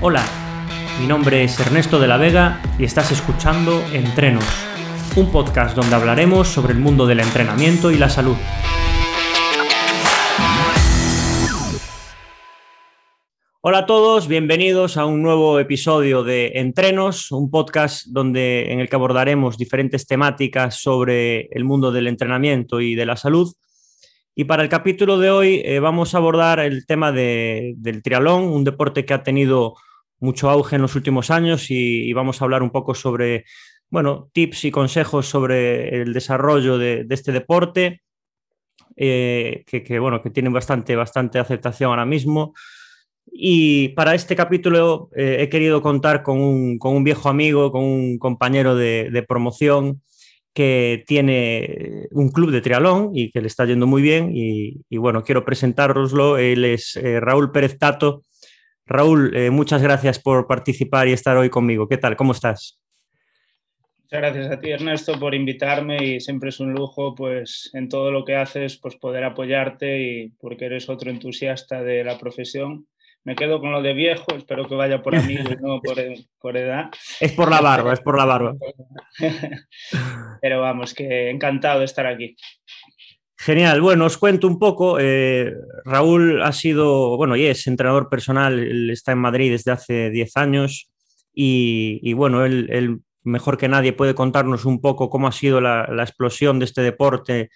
[0.00, 0.24] Hola,
[1.00, 4.44] mi nombre es Ernesto de la Vega y estás escuchando Entrenos,
[5.16, 8.36] un podcast donde hablaremos sobre el mundo del entrenamiento y la salud.
[13.60, 18.88] Hola a todos, bienvenidos a un nuevo episodio de Entrenos, un podcast donde, en el
[18.88, 23.52] que abordaremos diferentes temáticas sobre el mundo del entrenamiento y de la salud.
[24.40, 28.62] Y para el capítulo de hoy eh, vamos a abordar el tema del triatlón, un
[28.62, 29.74] deporte que ha tenido
[30.20, 33.46] mucho auge en los últimos años y, vamos a hablar un poco sobre,
[33.90, 38.02] bueno, tips y consejos sobre el desarrollo de, este deporte,
[38.94, 42.54] eh, que, bueno, que tienen bastante, bastante aceptación ahora mismo.
[43.32, 48.76] Y para este capítulo eh, he querido contar con un, viejo amigo, con un compañero
[48.76, 50.00] de, promoción
[50.58, 54.32] que tiene un club de trialón y que le está yendo muy bien.
[54.34, 56.36] Y, bueno, quiero presentároslo.
[56.36, 58.24] Él es eh, Raúl Pérez Tato.
[58.84, 61.86] Raúl, eh, muchas gracias por participar y estar hoy conmigo.
[61.86, 62.16] ¿Qué tal?
[62.16, 62.80] ¿Cómo estás?
[64.02, 68.10] Muchas gracias a ti, Ernesto, por invitarme y siempre es un lujo, pues, en todo
[68.10, 72.88] lo que haces, pues, poder apoyarte y porque eres otro entusiasta de la profesión
[73.28, 75.98] me quedo con lo de viejo, espero que vaya por amigo y no por,
[76.56, 76.88] edad.
[77.20, 78.54] Es por la barba, es por la barba.
[80.40, 82.36] Pero vamos, que encantado de estar aquí.
[83.36, 84.96] Genial, bueno, os cuento un poco.
[84.98, 85.52] Eh,
[85.84, 90.36] Raúl ha sido, bueno, y es entrenador personal, él está en Madrid desde hace 10
[90.38, 90.90] años
[91.34, 96.60] y, bueno, él, mejor que nadie puede contarnos un poco cómo ha sido la, explosión
[96.60, 97.50] de este deporte,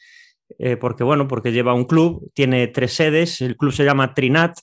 [0.59, 4.59] eh, porque bueno, porque lleva un club, tiene tres sedes, el club se llama Trinat,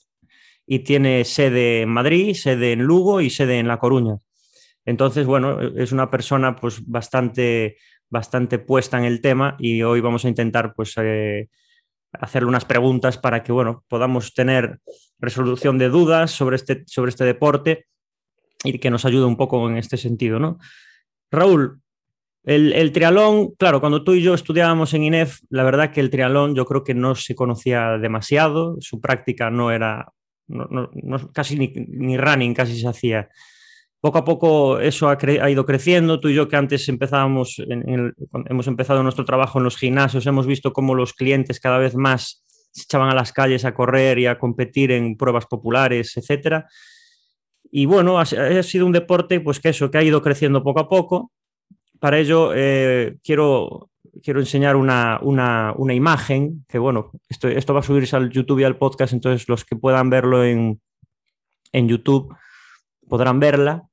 [0.72, 4.18] y tiene sede en Madrid, sede en Lugo y sede en La Coruña.
[4.84, 7.76] Entonces, bueno, es una persona pues bastante,
[8.08, 11.48] bastante puesta en el tema y hoy vamos a intentar pues eh,
[12.12, 14.78] hacerle unas preguntas para que, bueno, podamos tener
[15.18, 17.86] resolución de dudas sobre este, sobre este deporte
[18.62, 20.60] y que nos ayude un poco en este sentido, ¿no?
[21.32, 21.80] Raúl,
[22.44, 26.10] el, el, trialón, claro, cuando tú y yo estudiábamos en INEF, la verdad que el
[26.10, 30.12] trialón yo creo que no se conocía demasiado, su práctica no era
[31.32, 33.28] casi ni, running casi se hacía.
[34.00, 36.20] Poco a poco eso ha, ido creciendo.
[36.20, 37.62] Tú y yo que antes empezábamos,
[38.48, 42.42] hemos empezado nuestro trabajo en los gimnasios, hemos visto cómo los clientes cada vez más
[42.72, 46.66] se echaban a las calles a correr y a competir en pruebas populares, etcétera.
[47.70, 50.88] Y bueno, ha, sido un deporte pues que eso, que ha ido creciendo poco a
[50.88, 51.32] poco.
[51.98, 53.89] Para ello eh, quiero
[54.22, 55.20] quiero enseñar una,
[55.92, 59.64] imagen, que bueno, esto, esto, va a subirse al YouTube y al podcast, entonces los
[59.64, 60.80] que puedan verlo en,
[61.72, 62.34] YouTube
[63.08, 63.84] podrán verla.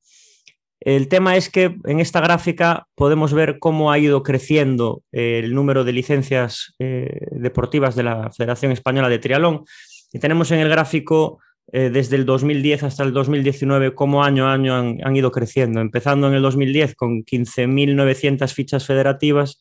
[0.80, 5.84] El tema es que en esta gráfica podemos ver cómo ha ido creciendo el número
[5.84, 9.66] de licencias eh, deportivas de la Federación Española de Trialón.
[10.14, 11.40] Y tenemos en el gráfico
[11.74, 15.82] eh, desde el 2010 hasta el 2019 cómo año a año han, han ido creciendo,
[15.82, 19.60] empezando en el 2010 con 15.900 fichas federativas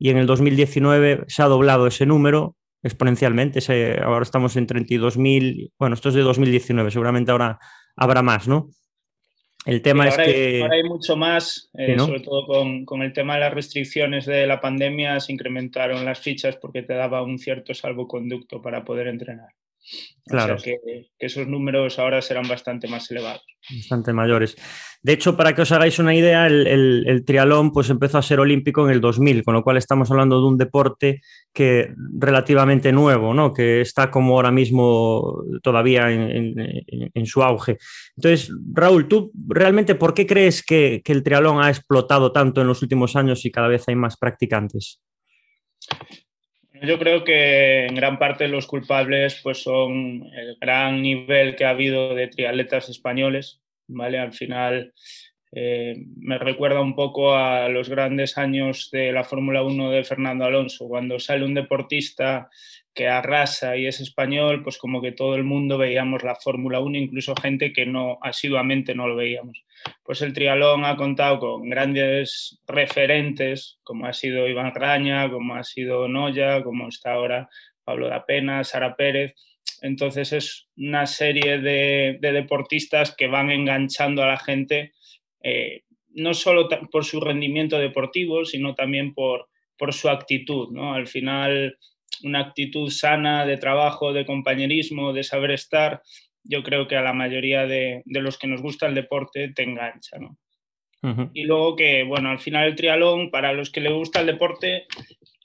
[0.00, 3.60] y en el 2019 se ha doblado ese número exponencialmente.
[4.02, 7.58] ahora estamos en 32.000, bueno, esto es de 2019, seguramente ahora
[7.94, 8.70] habrá más, ¿no?
[9.66, 10.62] El tema es que...
[10.62, 14.46] ahora hay mucho más, eh, sobre todo con, con, el tema de las restricciones de
[14.46, 19.50] la pandemia, se incrementaron las fichas porque te daba un cierto salvoconducto para poder entrenar.
[20.26, 20.56] Claro.
[20.62, 20.76] que,
[21.18, 23.42] esos números ahora serán bastante más elevados.
[23.68, 24.56] Bastante mayores.
[25.02, 28.84] De hecho, para que os hagáis una idea, el, trialón pues, empezó a ser olímpico
[28.84, 31.20] en el 2000, con lo cual estamos hablando de un deporte
[31.52, 33.52] que relativamente nuevo, ¿no?
[33.52, 37.78] que está como ahora mismo todavía en, su auge.
[38.16, 42.66] Entonces, Raúl, ¿tú realmente por qué crees que, que el trialón ha explotado tanto en
[42.66, 45.00] los últimos años y cada vez hay más practicantes?
[46.82, 51.70] Yo creo que en gran parte los culpables pues son el gran nivel que ha
[51.70, 54.18] habido de triatletas españoles, ¿vale?
[54.18, 54.94] Al final
[55.52, 60.44] eh, me recuerda un poco a los grandes años de la Fórmula 1 de Fernando
[60.44, 62.48] Alonso, cuando sale un deportista
[62.94, 66.98] que arrasa y es español, pues como que todo el mundo veíamos la Fórmula 1,
[66.98, 69.64] incluso gente que no asiduamente no lo veíamos.
[70.02, 75.64] Pues el trialón ha contado con grandes referentes, como ha sido Iván Raña, como ha
[75.64, 77.48] sido Noya, como está ahora
[77.84, 79.34] Pablo da Pena, Sara Pérez.
[79.82, 84.92] Entonces es una serie de, deportistas que van enganchando a la gente,
[85.42, 89.48] eh, no solo por su rendimiento deportivo, sino también por,
[89.78, 90.70] por su actitud.
[90.70, 90.92] ¿no?
[90.92, 91.78] Al final
[92.24, 96.02] una actitud sana de trabajo, de compañerismo, de saber estar,
[96.44, 100.18] yo creo que a la mayoría de, los que nos gusta el deporte te engancha,
[100.18, 100.36] ¿no?
[101.32, 104.86] Y luego que, bueno, al final el trialón, para los que les gusta el deporte,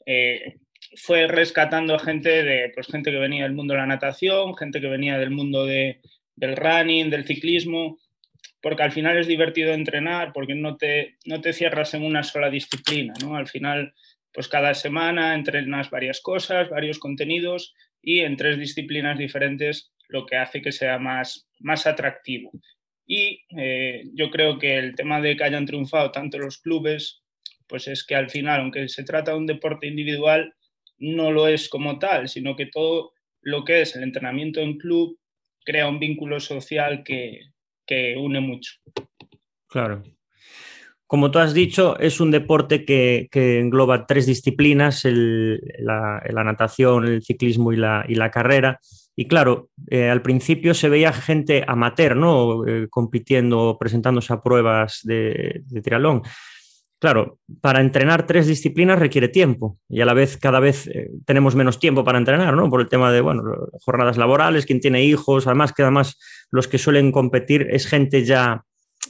[0.06, 0.58] eh,
[0.98, 4.88] fue rescatando gente de, pues gente que venía del mundo de la natación, gente que
[4.88, 6.02] venía del mundo de,
[6.36, 7.98] del running, del ciclismo,
[8.62, 12.50] porque al final es divertido entrenar, porque no te, no te cierras en una sola
[12.50, 13.36] disciplina, ¿no?
[13.36, 13.94] Al final,
[14.36, 20.36] pues cada semana entrenas varias cosas, varios contenidos y en tres disciplinas diferentes, lo que
[20.36, 22.52] hace que sea más, más atractivo.
[23.08, 27.24] Y eh, yo creo que el tema de que hayan triunfado tanto los clubes,
[27.68, 30.54] pues es que al final, aunque se trata de un deporte individual,
[30.98, 35.18] no lo es como tal, sino que todo lo que es el entrenamiento en club
[35.64, 37.40] crea un vínculo social que,
[37.88, 38.74] que une mucho.
[39.68, 40.04] Claro.
[41.08, 47.74] Como tú has dicho, es un deporte que, engloba tres disciplinas, la, natación, el ciclismo
[47.74, 48.80] y la, y la carrera.
[49.16, 52.68] Y claro, eh, al principio se veía gente amateur, ¿no?
[52.68, 56.24] Eh, compitiendo, presentándose a pruebas de, de triatlón.
[57.00, 61.54] Claro, para entrenar tres disciplinas requiere tiempo y a la vez cada vez eh, tenemos
[61.54, 62.70] menos tiempo para entrenar, ¿no?
[62.70, 63.44] Por el tema de, bueno,
[63.82, 66.18] jornadas laborales, quien tiene hijos, además que además
[66.52, 68.64] los que suelen competir es gente ya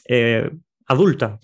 [0.10, 0.50] eh,
[0.88, 1.40] adulta.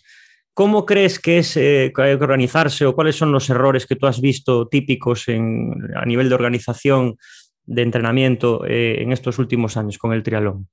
[0.53, 4.07] ¿Cómo crees que es eh, hay que organizarse o cuáles son los errores que tú
[4.07, 7.17] has visto típicos a nivel de organización
[7.63, 10.67] de entrenamiento en estos últimos años con el triatlón?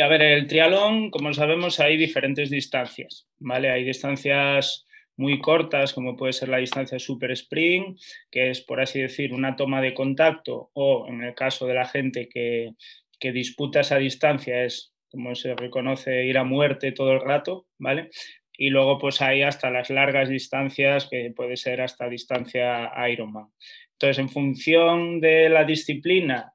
[0.00, 3.70] A ver, el trialón, como sabemos, hay diferentes distancias, ¿vale?
[3.70, 7.98] Hay distancias muy cortas, como puede ser la distancia super sprint,
[8.30, 11.86] que es, por así decir, una toma de contacto, o en el caso de la
[11.86, 12.70] gente que,
[13.20, 18.10] que disputa esa distancia, es como se reconoce ir a muerte todo el rato, ¿vale?
[18.52, 23.46] Y luego pues hay hasta las largas distancias, que puede ser hasta distancia Ironman.
[23.92, 26.52] Entonces, en función de la disciplina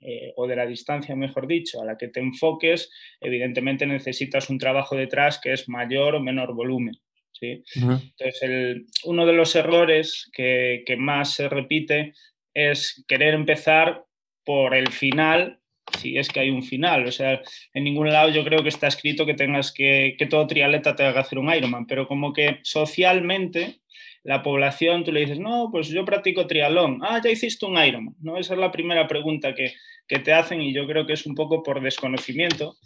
[0.00, 2.90] eh, o de la distancia, mejor dicho, a la que te enfoques,
[3.20, 6.94] evidentemente necesitas un trabajo detrás que es mayor o menor volumen.
[7.30, 7.62] ¿sí?
[7.74, 12.12] Entonces, uno de los errores que, más se repite
[12.52, 14.04] es querer empezar
[14.44, 15.61] por el final
[15.98, 17.06] si es que hay un final.
[17.06, 17.40] O sea,
[17.74, 21.04] en ningún lado yo creo que está escrito que tengas que, que todo triatleta te
[21.04, 23.82] haga hacer un Ironman, pero como que socialmente
[24.24, 27.00] la población, tú le dices, no, pues yo practico triatlón.
[27.02, 28.14] Ah, ya hiciste un Ironman.
[28.20, 28.36] ¿no?
[28.36, 29.72] Esa es la primera pregunta que,
[30.06, 32.76] te hacen y yo creo que es un poco por desconocimiento,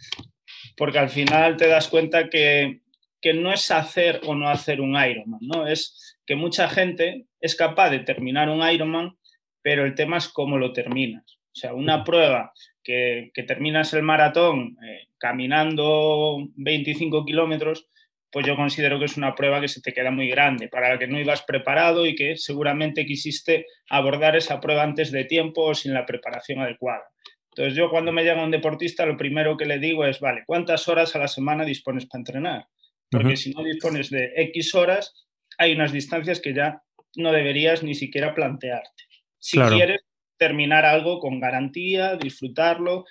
[0.76, 2.82] porque al final te das cuenta que,
[3.20, 5.66] que no es hacer o no hacer un Ironman, ¿no?
[5.66, 9.18] Es que mucha gente es capaz de terminar un Ironman,
[9.60, 11.24] pero el tema es cómo lo terminas.
[11.26, 12.52] O sea, una prueba
[12.86, 17.88] que, que terminas el maratón eh, caminando 25 kilómetros,
[18.30, 20.98] pues yo considero que es una prueba que se te queda muy grande, para la
[20.98, 25.74] que no ibas preparado y que seguramente quisiste abordar esa prueba antes de tiempo o
[25.74, 27.02] sin la preparación adecuada.
[27.50, 30.86] Entonces yo cuando me llega un deportista lo primero que le digo es, vale, ¿cuántas
[30.86, 32.66] horas a la semana dispones para entrenar?
[33.10, 35.26] Porque si no dispones de X horas,
[35.58, 36.82] hay unas distancias que ya
[37.16, 39.04] no deberías ni siquiera plantearte.
[39.38, 40.02] Si quieres
[40.38, 43.04] terminar algo con garantía, disfrutarlo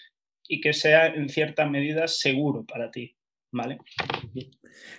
[0.48, 3.16] y que sea en cierta medida seguro para ti.
[3.56, 3.78] ¿vale?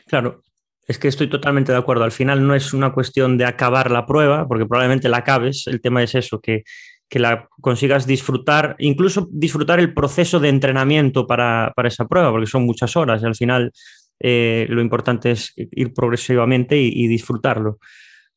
[0.07, 0.43] Claro,
[0.89, 2.05] es que estoy totalmente de acuerdo.
[2.05, 5.67] Al final no es una cuestión de acabar la prueba, porque probablemente la acabes.
[5.67, 6.65] El tema es eso, que,
[7.11, 12.97] la consigas disfrutar, incluso disfrutar el proceso de entrenamiento para, esa prueba, porque son muchas
[12.97, 13.73] horas y al final
[14.19, 17.79] eh, lo importante es ir progresivamente y, disfrutarlo.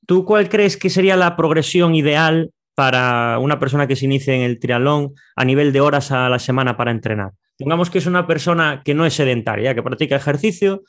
[0.05, 4.41] ¿Tú cuál crees que sería la progresión ideal para una persona que se inicie en
[4.41, 7.31] el triatlón a nivel de horas a la semana para entrenar?
[7.57, 10.83] Pongamos que es una persona que no es sedentaria, que practica ejercicio,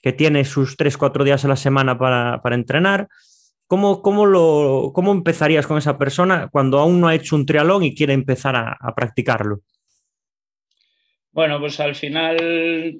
[0.00, 3.08] que tiene sus 3-4 días a la semana para, entrenar.
[3.66, 7.82] ¿Cómo, cómo, lo, ¿Cómo empezarías con esa persona cuando aún no ha hecho un trialón
[7.82, 9.62] y quiere empezar a, practicarlo?
[11.32, 12.98] Bueno, pues al final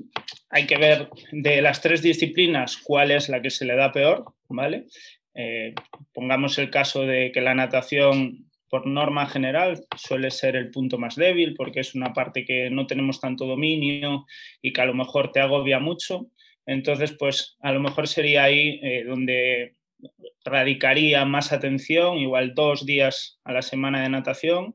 [0.51, 4.25] hay que ver de las tres disciplinas cuál es la que se le da peor,
[4.49, 4.89] ¿vale?
[5.35, 5.75] Eh,
[6.12, 11.17] pongamos el caso de que la natación por norma general suele ser el punto más
[11.17, 14.25] débil porque es una parte que no tenemos tanto dominio
[14.62, 16.29] y que a lo mejor te agobia mucho.
[16.65, 19.75] Entonces, pues a lo mejor sería ahí eh, donde
[20.45, 24.75] radicaría más atención, igual dos días a la semana de natación.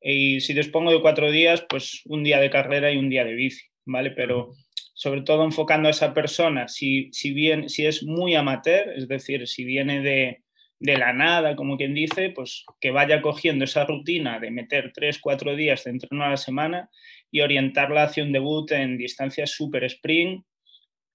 [0.00, 3.34] Y si dispongo de cuatro días, pues un día de carrera y un día de
[3.34, 4.10] bici, ¿vale?
[4.10, 4.54] Pero
[5.02, 9.48] sobre todo enfocando a esa persona, si, si bien, si es muy amateur, es decir,
[9.48, 10.44] si viene de,
[10.78, 15.18] de la nada, como quien dice, pues que vaya cogiendo esa rutina de meter tres,
[15.18, 16.88] cuatro días de entreno a la semana
[17.32, 20.44] y orientarla hacia un debut en distancias super sprint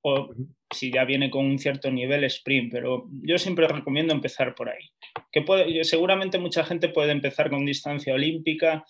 [0.02, 0.34] o
[0.70, 4.90] si ya viene con un cierto nivel sprint, pero yo siempre recomiendo empezar por ahí.
[5.32, 8.84] Que puede, seguramente mucha gente puede empezar con distancia olímpica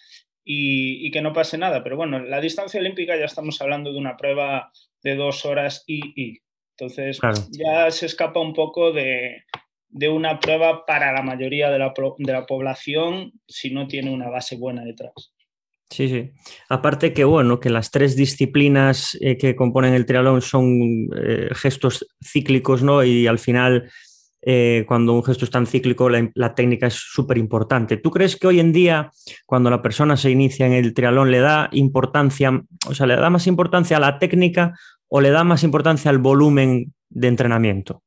[0.50, 4.16] y, que no pase nada, pero bueno, la distancia olímpica ya estamos hablando de una
[4.16, 4.72] prueba
[5.04, 6.40] de dos horas y, y.
[6.78, 7.20] entonces
[7.52, 9.44] ya se escapa un poco de,
[9.90, 14.84] de una prueba para la mayoría de la, población si no tiene una base buena
[14.84, 15.34] detrás.
[15.90, 16.32] Sí, sí.
[16.70, 22.06] Aparte que, bueno, que las tres disciplinas eh, que componen el triatlón son eh, gestos
[22.22, 23.04] cíclicos, ¿no?
[23.04, 23.90] Y al final,
[24.42, 27.98] eh, cuando un gesto es tan cíclico, la, técnica es súper importante.
[27.98, 29.12] ¿Tú crees que hoy en día,
[29.46, 33.30] cuando la persona se inicia en el triatlón, le da importancia, o sea, le da
[33.30, 34.78] más importancia a la técnica
[35.08, 38.04] o le da más importancia al volumen de entrenamiento?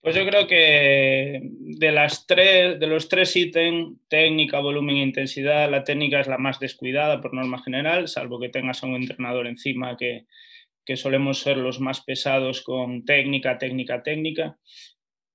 [0.00, 5.70] Pues yo creo que de, las tres, de los tres ítems, técnica, volumen e intensidad,
[5.70, 9.46] la técnica es la más descuidada por norma general, salvo que tengas a un entrenador
[9.46, 10.26] encima que,
[10.84, 14.58] que solemos ser los más pesados con técnica, técnica, técnica.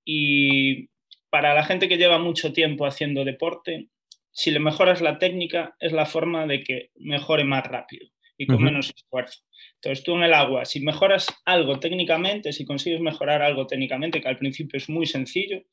[0.05, 0.89] Y
[1.29, 3.89] para la gente que lleva mucho tiempo haciendo deporte,
[4.31, 8.55] si le mejoras la técnica, es la forma de que mejore más rápido y con
[8.55, 8.63] uh -huh.
[8.63, 9.41] menos esfuerzo.
[9.75, 14.29] Entonces tú en el agua, si mejoras algo técnicamente, si consigues mejorar algo técnicamente, que
[14.29, 15.63] al principio es muy sencillo,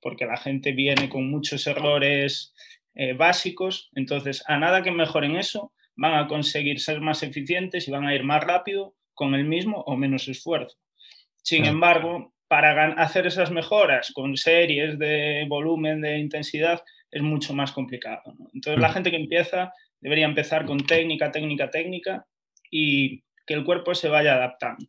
[0.00, 2.52] porque la gente viene con muchos errores
[2.94, 7.90] eh, básicos, entonces a nada que mejoren eso, van a conseguir ser más eficientes y
[7.90, 10.76] van a ir más rápido con el mismo o menos esfuerzo.
[11.42, 17.72] Sin embargo, para hacer esas mejoras con series de volumen, de intensidad, es mucho más
[17.72, 18.22] complicado.
[18.38, 18.48] ¿no?
[18.54, 22.26] Entonces, la gente que empieza debería empezar con técnica, técnica, técnica
[22.70, 24.86] y que el cuerpo se vaya adaptando.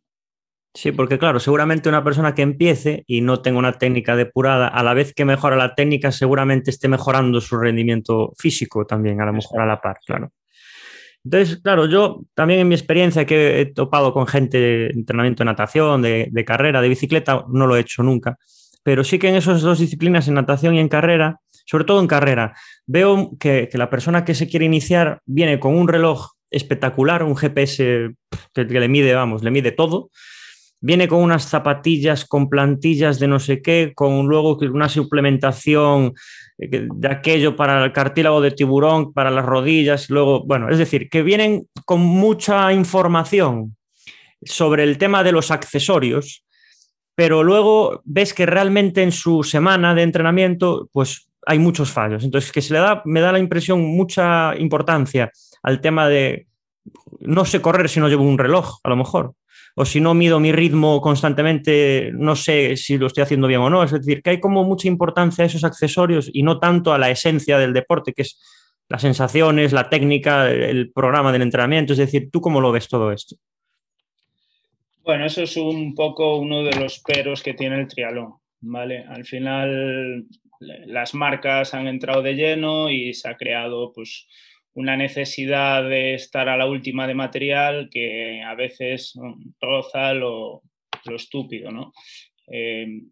[0.74, 4.82] Sí, porque claro, seguramente una persona que empiece y no tenga una técnica depurada, a
[4.82, 9.32] la vez que mejora la técnica, seguramente esté mejorando su rendimiento físico también, a lo
[9.32, 10.32] mejor a la par, claro.
[11.30, 15.44] Entonces, claro, yo también en mi experiencia que he topado con gente de entrenamiento de
[15.44, 18.38] natación, de, carrera, de bicicleta, no lo he hecho nunca,
[18.82, 22.06] pero sí que en esas dos disciplinas, en natación y en carrera, sobre todo en
[22.06, 22.54] carrera,
[22.86, 27.36] veo que, que la persona que se quiere iniciar viene con un reloj espectacular, un
[27.36, 28.14] GPS
[28.54, 30.08] que, que, le mide, vamos, le mide todo.
[30.80, 36.14] Viene con unas zapatillas con plantillas de no sé qué, con luego una suplementación
[36.56, 41.22] de aquello para el cartílago de tiburón, para las rodillas, luego, bueno, es decir, que
[41.22, 43.76] vienen con mucha información
[44.42, 46.44] sobre el tema de los accesorios,
[47.14, 52.22] pero luego ves que realmente en su semana de entrenamiento, pues hay muchos fallos.
[52.22, 55.32] Entonces, que se le da, me da la impresión mucha importancia
[55.62, 56.46] al tema de
[57.20, 59.34] no sé correr si no llevo un reloj, a lo mejor.
[59.80, 63.70] O si no mido mi ritmo constantemente, no sé si lo estoy haciendo bien o
[63.70, 63.84] no.
[63.84, 67.10] Es decir, que hay como mucha importancia a esos accesorios y no tanto a la
[67.10, 68.40] esencia del deporte, que es
[68.88, 71.92] las sensaciones, la técnica, el programa del entrenamiento.
[71.92, 73.36] Es decir, ¿tú cómo lo ves todo esto?
[75.04, 79.04] Bueno, eso es un poco uno de los peros que tiene el triatlón, ¿vale?
[79.08, 80.26] Al final
[80.58, 84.26] las marcas han entrado de lleno y se ha creado pues
[84.78, 89.12] una necesidad de estar a la última de material que a veces
[89.60, 90.62] roza lo,
[91.04, 91.92] lo estúpido, ¿no?
[92.46, 93.02] Eh,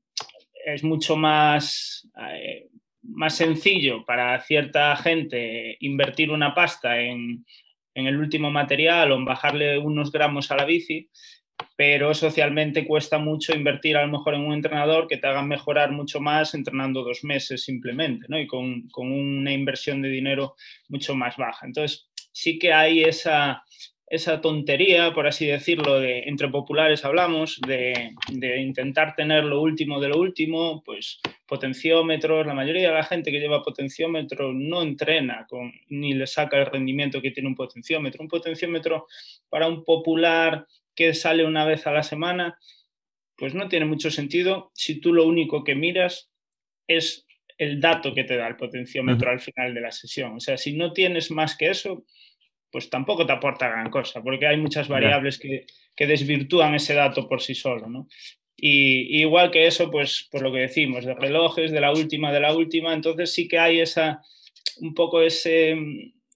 [0.64, 2.68] es mucho más, eh,
[3.02, 7.44] más sencillo para cierta gente invertir una pasta en,
[7.94, 11.11] en el último material o en bajarle unos gramos a la bici
[11.76, 15.92] pero socialmente cuesta mucho invertir a lo mejor en un entrenador que te haga mejorar
[15.92, 18.38] mucho más entrenando dos meses simplemente, ¿no?
[18.38, 20.56] Y con, con una inversión de dinero
[20.88, 21.66] mucho más baja.
[21.66, 23.62] Entonces, sí que hay esa,
[24.06, 30.00] esa tontería, por así decirlo, de entre populares hablamos, de, de, intentar tener lo último
[30.00, 35.46] de lo último, pues potenciómetros, la mayoría de la gente que lleva potenciómetro no entrena
[35.48, 38.22] con, ni le saca el rendimiento que tiene un potenciómetro.
[38.22, 39.06] Un potenciómetro
[39.48, 42.58] para un popular que sale una vez a la semana,
[43.36, 46.30] pues no tiene mucho sentido si tú lo único que miras
[46.88, 47.26] es
[47.58, 49.34] el dato que te da el potenciómetro uh -huh.
[49.34, 50.36] al final de la sesión.
[50.36, 52.04] O sea, si no tienes más que eso,
[52.70, 57.28] pues tampoco te aporta gran cosa, porque hay muchas variables que, que desvirtúan ese dato
[57.28, 58.08] por sí solo, ¿no?
[58.56, 62.32] Y, y, igual que eso, pues por lo que decimos, de relojes, de la última,
[62.32, 64.22] de la última, entonces sí que hay esa,
[64.80, 65.76] un poco ese,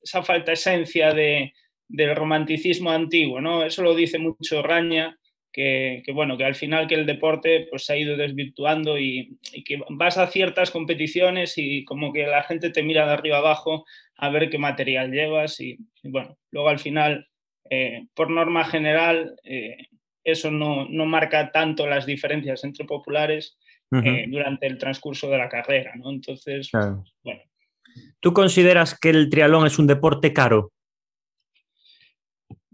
[0.03, 1.53] esa falta esencia de,
[1.91, 3.65] del romanticismo antiguo, ¿no?
[3.65, 5.17] Eso lo dice mucho Raña,
[5.53, 9.37] que, que, bueno, que al final que el deporte pues se ha ido desvirtuando y,
[9.53, 13.39] y, que vas a ciertas competiciones y como que la gente te mira de arriba
[13.39, 13.85] abajo
[14.17, 17.27] a ver qué material llevas y, y bueno, luego al final,
[17.69, 19.77] eh, por norma general, eh,
[20.23, 23.59] eso no, no, marca tanto las diferencias entre populares
[23.91, 24.07] uh -huh.
[24.07, 26.11] eh, durante el transcurso de la carrera, ¿no?
[26.11, 27.03] Entonces, claro.
[27.25, 27.41] bueno.
[28.21, 30.71] ¿Tú consideras que el triatlón es un deporte caro?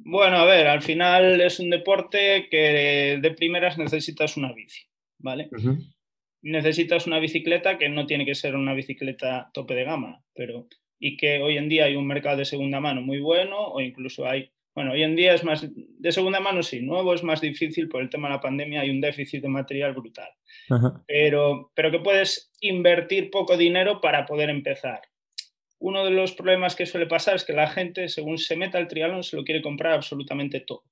[0.09, 4.85] Bueno, a ver, al final es un deporte que de primeras necesitas una bici,
[5.19, 5.49] ¿vale?
[5.51, 5.95] Uh -huh.
[6.43, 10.69] Necesitas una bicicleta que no tiene que ser una bicicleta tope de gama, pero
[11.01, 14.27] y que hoy en día hay un mercado de segunda mano muy bueno o incluso
[14.27, 17.89] hay, bueno, hoy en día es más, de segunda mano sí, nuevo es más difícil
[17.89, 20.29] por el tema de la pandemia, hay un déficit de material brutal,
[20.71, 21.03] uh -huh.
[21.09, 25.01] pero, pero que puedes invertir poco dinero para poder empezar.
[25.78, 28.88] Uno de los problemas que suele pasar es que la gente, según se meta al
[28.88, 30.85] triatlón, se lo quiere comprar absolutamente todo.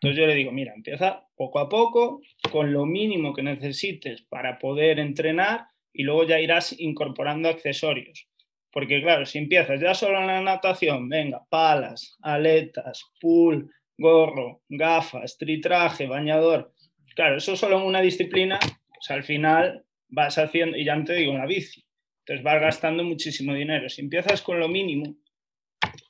[0.00, 4.58] Entonces yo le digo, mira, empieza poco a poco, con lo mínimo que necesites para
[4.58, 8.28] poder entrenar y luego ya irás incorporando accesorios.
[8.72, 15.36] Porque claro, si empiezas ya solo en la natación, venga, palas, aletas, pool, gorro, gafas,
[15.38, 16.72] tritraje, bañador,
[17.14, 21.14] claro, eso solo en una disciplina, pues al final vas haciendo, y ya no te
[21.14, 21.84] digo una bici,
[22.24, 23.88] entonces vas gastando muchísimo dinero.
[23.88, 25.16] Si empiezas con lo mínimo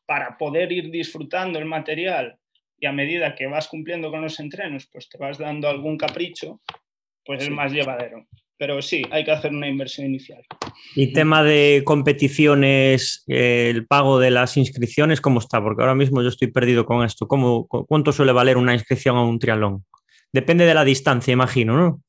[0.04, 2.38] para poder ir disfrutando el material
[2.78, 6.60] y a medida que vas cumpliendo con los entrenos, pues te vas dando algún capricho,
[7.24, 8.26] pues es más llevadero.
[8.58, 10.42] Pero sí, hay que hacer una inversión inicial.
[10.94, 15.62] Y tema de competiciones, eh, el pago de las inscripciones, ¿cómo está?
[15.62, 17.26] Porque ahora mismo yo estoy perdido con esto.
[17.26, 19.84] ¿Cómo, ¿Cuánto suele valer una inscripción a un triatlón?
[20.32, 22.02] Depende de la distancia, imagino, ¿no?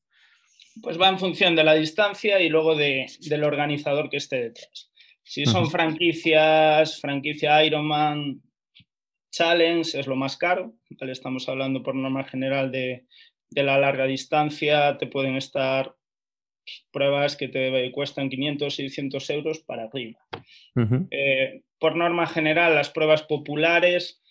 [0.82, 4.90] Pues va en función de la distancia y luego de, del organizador que esté detrás.
[5.22, 8.42] Si son franquicias, franquicia Ironman
[9.30, 13.06] Challenge es lo más caro, estamos hablando por norma general de,
[13.50, 15.94] de la larga distancia, te pueden estar
[16.92, 20.18] pruebas que te cuestan 500, 600 euros para arriba.
[21.10, 24.22] Eh, por norma general, las pruebas populares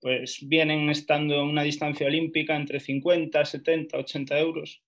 [0.00, 4.82] pues vienen estando en una distancia olímpica entre 50, 70, 80 euros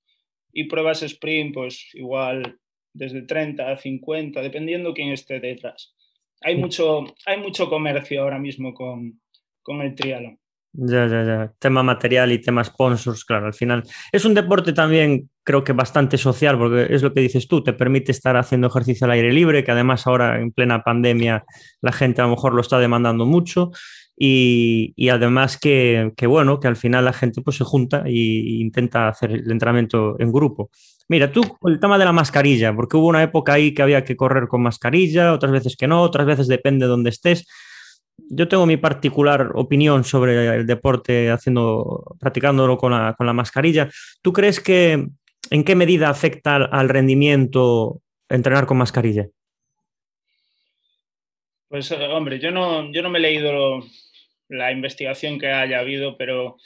[0.53, 2.59] y pruebas sprint, pues igual
[2.93, 5.95] desde 30 a 50, dependiendo quién esté detrás.
[6.41, 9.21] Hay mucho, hay mucho comercio ahora mismo con,
[9.63, 10.39] con el triatlón.
[10.73, 11.53] Ya, ya, ya.
[11.59, 13.83] Tema material y tema sponsors, claro, al final.
[14.13, 17.73] Es un deporte también, creo que bastante social, porque es lo que dices tú, te
[17.73, 21.45] permite estar haciendo ejercicio al aire libre, que además ahora en plena pandemia
[21.81, 23.71] la gente a lo mejor lo está demandando mucho.
[24.21, 29.31] Y, además que, bueno, que al final la gente pues se junta e intenta hacer
[29.31, 30.71] el entrenamiento en grupo.
[31.09, 34.17] Mira, tú, el tema de la mascarilla, porque hubo una época ahí que había que
[34.17, 37.47] correr con mascarilla, otras veces que no, otras veces depende de dónde estés.
[38.31, 43.89] Yo tengo mi particular opinión sobre el deporte haciendo, practicándolo con la, con la mascarilla.
[44.23, 45.07] ¿Tú crees que
[45.51, 49.29] en qué medida afecta al rendimiento entrenar con mascarilla?
[51.69, 53.83] Pues hombre, yo no, yo no me he leído
[54.49, 56.57] la investigación que haya habido, pero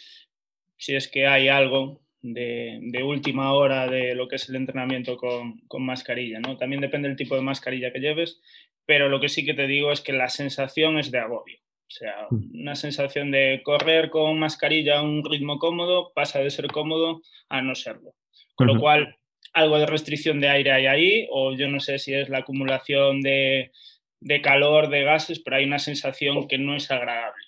[0.76, 5.60] si es que hay algo de, última hora de lo que es el entrenamiento con,
[5.80, 6.56] mascarilla, ¿no?
[6.56, 8.40] También depende del tipo de mascarilla que lleves,
[8.86, 11.58] pero lo que sí que te digo es que la sensación es de agobio.
[11.58, 12.60] O sea, mm.
[12.60, 17.60] una sensación de correr con mascarilla a un ritmo cómodo pasa de ser cómodo a
[17.62, 18.14] no serlo.
[18.54, 19.16] Con lo cual,
[19.52, 23.20] algo de restricción de aire hay ahí, o yo no sé si es la acumulación
[23.20, 23.72] de,
[24.20, 27.42] de calor, de gases, pero hay una sensación que no es agradable.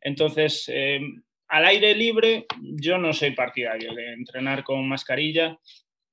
[0.00, 5.58] Entonces, em, al aire libre, yo no soy partidario de entrenar con mascarilla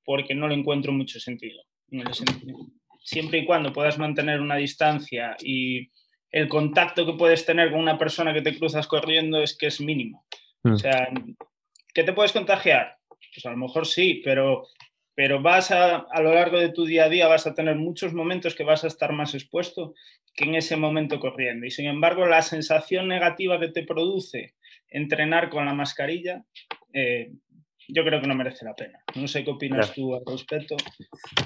[0.04, 1.64] porque no le encuentro mucho sentido.
[3.02, 5.90] Siempre y cuando puedas mantener una distancia y
[6.32, 9.82] el contacto que puedes tener con una persona que te cruzas corriendo es que es
[9.82, 10.26] mínimo.
[10.64, 10.78] O mm.
[10.78, 11.10] sea,
[11.94, 12.98] ¿qué te puedes contagiar?
[13.08, 14.68] Pues a lo mejor sí, pero,
[15.16, 18.14] pero vas a, a lo largo de tu día a día vas a tener muchos
[18.14, 19.94] momentos que vas a estar más expuesto
[20.36, 21.66] que en ese momento corriendo.
[21.66, 24.54] Y sin embargo, la sensación negativa que te produce
[24.90, 26.44] entrenar con la mascarilla,
[26.94, 27.32] eh,
[27.90, 29.00] yo creo que no merece la pena.
[29.16, 30.76] No sé qué opinas tú al respecto.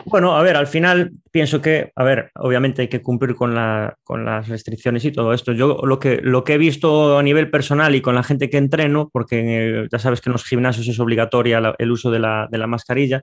[0.05, 4.47] Bueno, a ver, al final pienso que, a ver, obviamente hay que cumplir con, las
[4.47, 5.53] restricciones y todo esto.
[5.53, 8.57] Yo lo que, lo que he visto a nivel personal y con la gente que
[8.57, 12.57] entreno, porque ya sabes que en los gimnasios es obligatoria el uso de la, de
[12.57, 13.21] la mascarilla,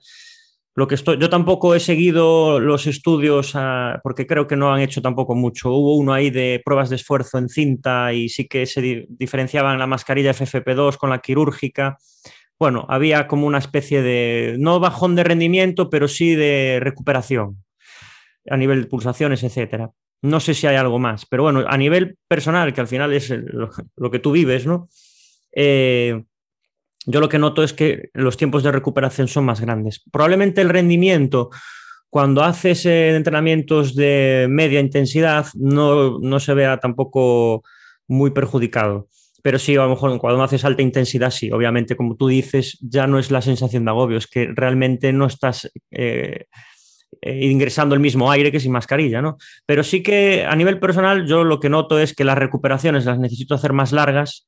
[0.76, 4.80] lo que estoy, yo tampoco he seguido los estudios ah, porque creo que no han
[4.80, 5.72] hecho tampoco mucho.
[5.72, 9.88] Hubo uno ahí de pruebas de esfuerzo en cinta y sí que se diferenciaban la
[9.88, 11.98] mascarilla FFP2 con la quirúrgica.
[12.60, 17.64] Bueno, había como una especie de, no bajón de rendimiento, pero sí de recuperación
[18.50, 19.90] a nivel de pulsaciones, etcétera.
[20.20, 23.30] No sé si hay algo más, pero bueno, a nivel personal, que al final es
[23.30, 24.90] lo, que tú vives, ¿no?
[25.56, 26.22] Eh,
[27.06, 30.02] yo lo que noto es que los tiempos de recuperación son más grandes.
[30.12, 31.48] Probablemente el rendimiento,
[32.10, 37.62] cuando haces eh, entrenamientos de media intensidad, no, no, se vea tampoco
[38.06, 39.08] muy perjudicado.
[39.42, 43.06] Pero sí, a lo mejor cuando haces alta intensidad, sí, obviamente, como tú dices, ya
[43.06, 46.46] no es la sensación de agobio, es que realmente no estás eh,
[47.22, 49.36] eh, ingresando el mismo aire que sin mascarilla, ¿no?
[49.66, 53.18] Pero sí que a nivel personal, yo lo que noto es que las recuperaciones las
[53.18, 54.46] necesito hacer más largas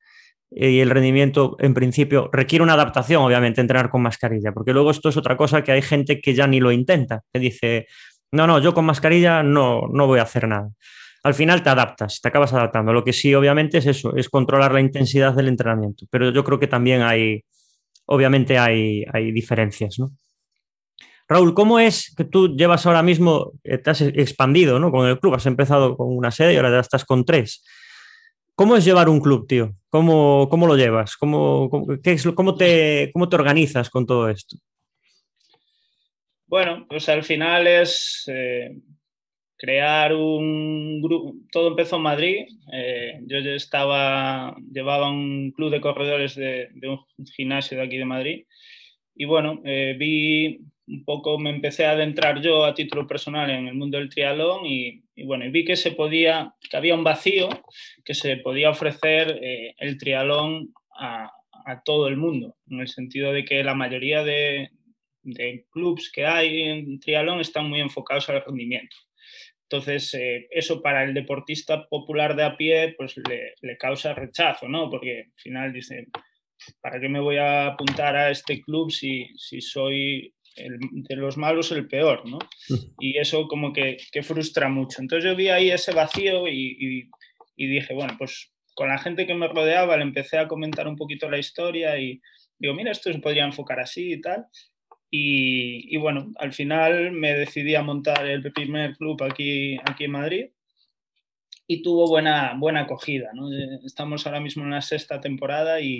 [0.54, 5.08] y el rendimiento, en principio, requiere una adaptación, obviamente, entrenar con mascarilla, porque luego esto
[5.08, 7.86] es otra cosa que hay gente que ya ni lo intenta, que dice,
[8.30, 10.68] no, no, yo con mascarilla no, no voy a hacer nada.
[11.22, 12.92] Al final te adaptas, te acabas adaptando.
[12.92, 16.58] Lo que sí, obviamente, es eso, es controlar la intensidad del entrenamiento, pero yo creo
[16.58, 17.44] que también hay,
[18.06, 20.10] obviamente, hay, hay diferencias, ¿no?
[21.28, 24.90] Raúl, ¿cómo es que tú llevas ahora mismo, eh, te has expandido ¿no?
[24.90, 25.34] con el club?
[25.34, 27.64] Has empezado con una sede y ahora ya estás con tres.
[28.54, 29.74] ¿Cómo es llevar un club, tío?
[29.88, 31.16] ¿Cómo, cómo lo llevas?
[31.16, 31.70] ¿Cómo,
[32.02, 34.56] qué cómo, te, ¿Cómo te organizas con todo esto?
[36.46, 38.76] Bueno, pues al final es eh,
[39.62, 41.36] crear un grupo.
[41.52, 42.46] Todo empezó en Madrid.
[42.72, 48.44] Eh, yo estaba, llevaba un club de corredores de, un gimnasio de aquí de Madrid.
[49.14, 53.68] Y bueno, eh, vi un poco, me empecé a adentrar yo a título personal en
[53.68, 57.48] el mundo del triatlón y, bueno, y vi que se podía, que había un vacío,
[58.04, 59.38] que se podía ofrecer
[59.78, 61.30] el triatlón a,
[61.66, 64.70] a todo el mundo, en el sentido de que la mayoría de,
[65.22, 68.96] de clubs que hay en triatlón están muy enfocados al rendimiento.
[69.72, 74.90] Entonces, eh, eso para el deportista popular de a pie, pues le, causa rechazo, ¿no?
[74.90, 76.08] Porque al final dice,
[76.82, 81.72] ¿para qué me voy a apuntar a este club si, si soy de los malos
[81.72, 82.38] el peor, ¿no?
[83.00, 85.00] Y eso como que, frustra mucho.
[85.00, 87.08] Entonces yo vi ahí ese vacío y,
[87.56, 90.96] y, dije, bueno, pues con la gente que me rodeaba le empecé a comentar un
[90.96, 92.20] poquito la historia y
[92.58, 94.44] digo, mira, esto se podría enfocar así y tal.
[95.14, 100.46] Y, bueno, al final me decidí a montar el primer club aquí, aquí en Madrid
[101.66, 103.30] y tuvo buena, buena acogida.
[103.34, 103.52] ¿no?
[103.52, 105.98] Eh, estamos ahora mismo en la sexta temporada y,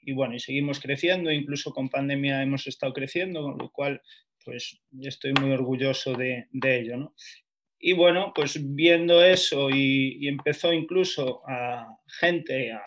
[0.00, 4.00] y, bueno, y seguimos creciendo, incluso con pandemia hemos estado creciendo, con lo cual
[4.44, 6.96] pues estoy muy orgulloso de, de ello.
[6.98, 7.14] ¿no?
[7.80, 11.88] Y bueno, pues viendo eso y, y empezó incluso a
[12.20, 12.82] gente a,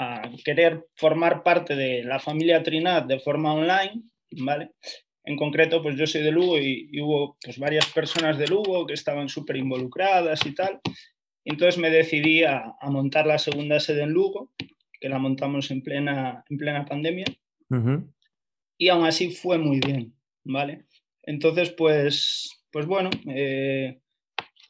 [0.00, 4.72] a, querer formar parte de la familia Trinad de forma online, ¿vale?
[5.24, 8.94] En concreto, pues yo soy de Lugo y, hubo pues, varias personas de Lugo que
[8.94, 10.80] estaban súper involucradas y tal.
[11.44, 14.52] entonces me decidí a, montar la segunda sede en Lugo,
[15.00, 17.26] que la montamos en plena, en plena pandemia.
[18.78, 20.14] Y aún así fue muy bien,
[20.44, 20.86] ¿vale?
[21.22, 24.00] Entonces, pues, pues bueno, eh,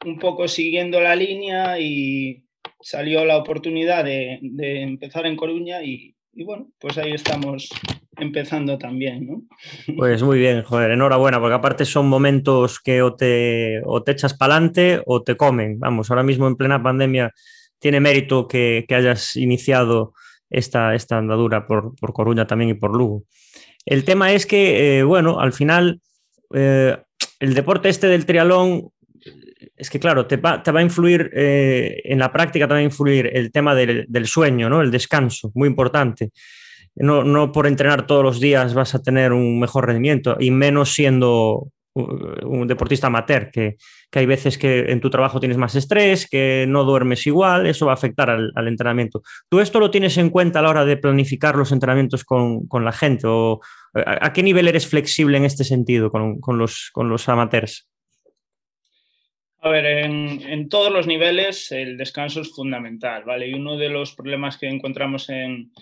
[0.05, 2.45] un poco siguiendo la línea y
[2.81, 7.69] salió la oportunidad de, de empezar en Coruña y, y bueno, pues ahí estamos
[8.17, 9.43] empezando también, ¿no?
[9.97, 14.35] Pues muy bien, joder, enhorabuena, porque aparte son momentos que o te, o te echas
[14.35, 15.79] para adelante o te comen.
[15.79, 17.33] Vamos, ahora mismo en plena pandemia
[17.79, 20.13] tiene mérito que, hayas iniciado
[20.51, 23.25] esta, esta andadura por, por, Coruña también y por Lugo.
[23.87, 26.01] El tema es que, eh, bueno, al final
[26.55, 26.97] eh,
[27.39, 28.91] el deporte este del trialón
[29.81, 33.31] es que claro, te va, a influir eh, en la práctica, te va a influir
[33.33, 34.83] el tema del, sueño, ¿no?
[34.83, 36.31] El descanso, muy importante
[36.97, 40.93] no, no por entrenar todos los días vas a tener un mejor rendimiento, y menos
[40.93, 43.77] siendo un deportista amateur, que,
[44.13, 47.93] hay veces que en tu trabajo tienes más estrés, que no duermes igual, eso va
[47.93, 49.23] a afectar al, entrenamiento.
[49.49, 52.93] ¿Tú esto lo tienes en cuenta a la hora de planificar los entrenamientos con, la
[52.93, 53.27] gente?
[53.27, 53.61] ¿O
[53.95, 57.89] a, qué nivel eres flexible en este sentido con, los, con los amateurs?
[59.63, 63.49] A ver, en, en, todos los niveles el descanso es fundamental, ¿vale?
[63.49, 65.73] Y uno de los problemas que encontramos en,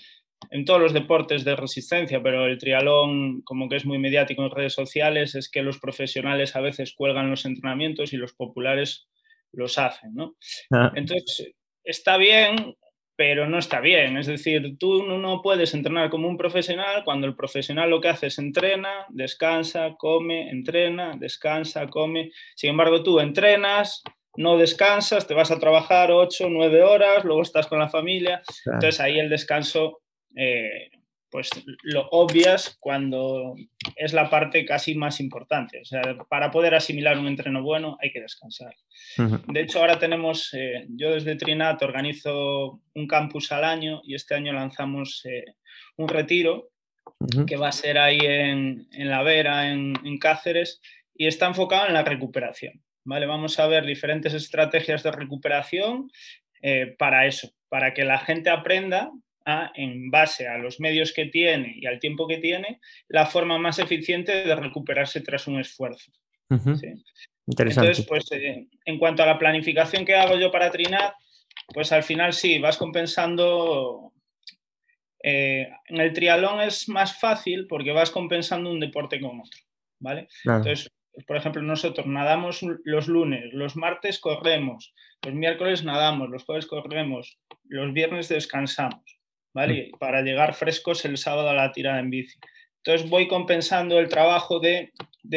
[0.51, 4.51] en todos los deportes de resistencia, pero el trialón, como que es muy mediático en
[4.51, 9.09] redes sociales, es que los profesionales a veces cuelgan los entrenamientos y los populares
[9.53, 10.37] los hacen, ¿no?
[10.71, 10.93] Ah.
[10.95, 11.53] Entonces,
[11.85, 12.75] está bien,
[13.18, 14.16] pero no está bien.
[14.16, 18.28] Es decir, tú no puedes entrenar como un profesional cuando el profesional lo que hace
[18.28, 22.31] es entrena, descansa, come, entrena, descansa, come.
[22.54, 24.04] Sin embargo, tú entrenas,
[24.37, 28.40] no descansas, te vas a trabajar 8, 9 horas, luego estás con la familia.
[28.64, 29.98] Entonces ahí el descanso
[30.37, 30.88] eh,
[31.31, 31.51] pues
[31.83, 33.55] lo obvias cuando
[33.97, 35.81] es la parte casi más importante.
[35.81, 38.75] O sea, para poder asimilar un entreno bueno hay que descansar.
[39.17, 44.35] De hecho, ahora tenemos, eh, yo desde Trinat organizo un campus al año y este
[44.35, 45.45] año lanzamos eh,
[45.97, 46.71] un retiro
[47.47, 50.81] que va a ser ahí en, La Vera, en, Cáceres,
[51.14, 52.83] y está enfocado en la recuperación.
[53.05, 53.27] ¿vale?
[53.27, 56.11] Vamos a ver diferentes estrategias de recuperación
[56.97, 59.11] para eso, para que la gente aprenda
[59.74, 63.78] en base a los medios que tiene y al tiempo que tiene, la forma más
[63.78, 66.12] eficiente de recuperarse tras un esfuerzo.
[67.46, 71.12] Entonces, pues eh, en cuanto a la planificación que hago yo para Trinad,
[71.72, 74.12] pues al final sí, vas compensando.
[75.22, 79.61] Eh, en el triatlón es más fácil porque vas compensando un deporte con otro,
[79.98, 80.28] ¿vale?
[80.44, 80.90] Entonces,
[81.26, 87.40] por ejemplo, nosotros nadamos los lunes, los martes corremos, los miércoles nadamos, los jueves corremos,
[87.64, 89.17] los viernes descansamos.
[89.59, 89.90] ¿Vale?
[89.92, 89.99] Mm.
[89.99, 92.38] Para llegar frescos el sábado a la tirada en bici.
[92.77, 94.92] Entonces voy compensando el trabajo de,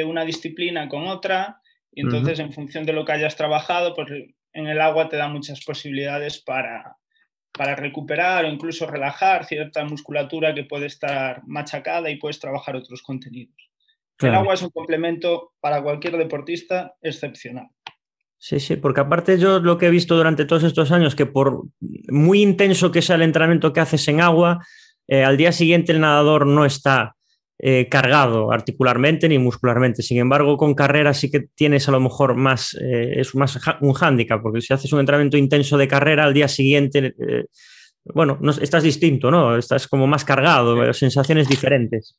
[0.05, 1.59] una disciplina con otra
[1.91, 4.09] y entonces en función de lo que hayas trabajado, pues
[4.53, 6.97] en el agua te da muchas posibilidades para,
[7.51, 13.01] para recuperar o incluso relajar cierta musculatura que puede estar machacada y puedes trabajar otros
[13.01, 13.55] contenidos.
[14.19, 17.69] El agua es un complemento para cualquier deportista excepcional.
[18.43, 21.61] Sí, sí, porque aparte yo lo que he visto durante todos estos años, que por
[22.09, 24.65] muy intenso que sea el entrenamiento que haces en agua,
[25.07, 27.15] eh, al día siguiente el nadador no está
[27.59, 30.01] eh, cargado articularmente ni muscularmente.
[30.01, 33.93] Sin embargo, con carrera sí que tienes a lo mejor más, eh, es más un
[33.93, 37.13] hándicap, porque si haces un entrenamiento intenso de carrera, al día siguiente,
[38.05, 39.55] bueno, no, estás distinto, ¿no?
[39.55, 42.17] Estás como más cargado, sensaciones diferentes.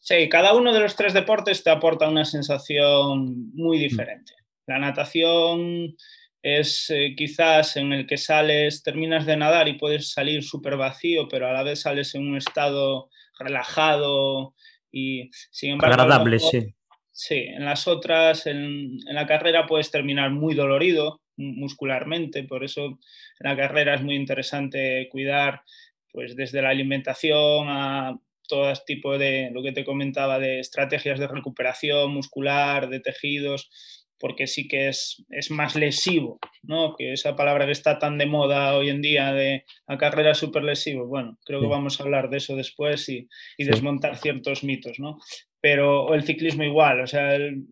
[0.00, 4.32] Sí, cada uno de los tres deportes te aporta una sensación muy diferente.
[4.66, 5.96] La natación
[6.42, 11.26] es eh, quizás en el que sales, terminas de nadar y puedes salir súper vacío,
[11.28, 14.54] pero a la vez sales en un estado relajado
[14.92, 15.94] y sin embargo...
[15.94, 16.74] Agradable, sí.
[17.16, 22.98] Sí, en las otras, en, la carrera puedes terminar muy dolorido muscularmente, por eso en
[23.38, 25.62] la carrera es muy interesante cuidar
[26.10, 31.28] pues desde la alimentación a todo tipo de, lo que te comentaba, de estrategias de
[31.28, 33.70] recuperación muscular, de tejidos,
[34.18, 36.94] porque sí que es, es más lesivo, ¿no?
[36.96, 40.64] Que esa palabra que está tan de moda hoy en día de la carrera súper
[40.64, 44.98] lesivo, bueno, creo que vamos a hablar de eso después y, y desmontar ciertos mitos,
[44.98, 45.18] ¿no?
[45.60, 47.66] Pero el ciclismo igual, o sea, el,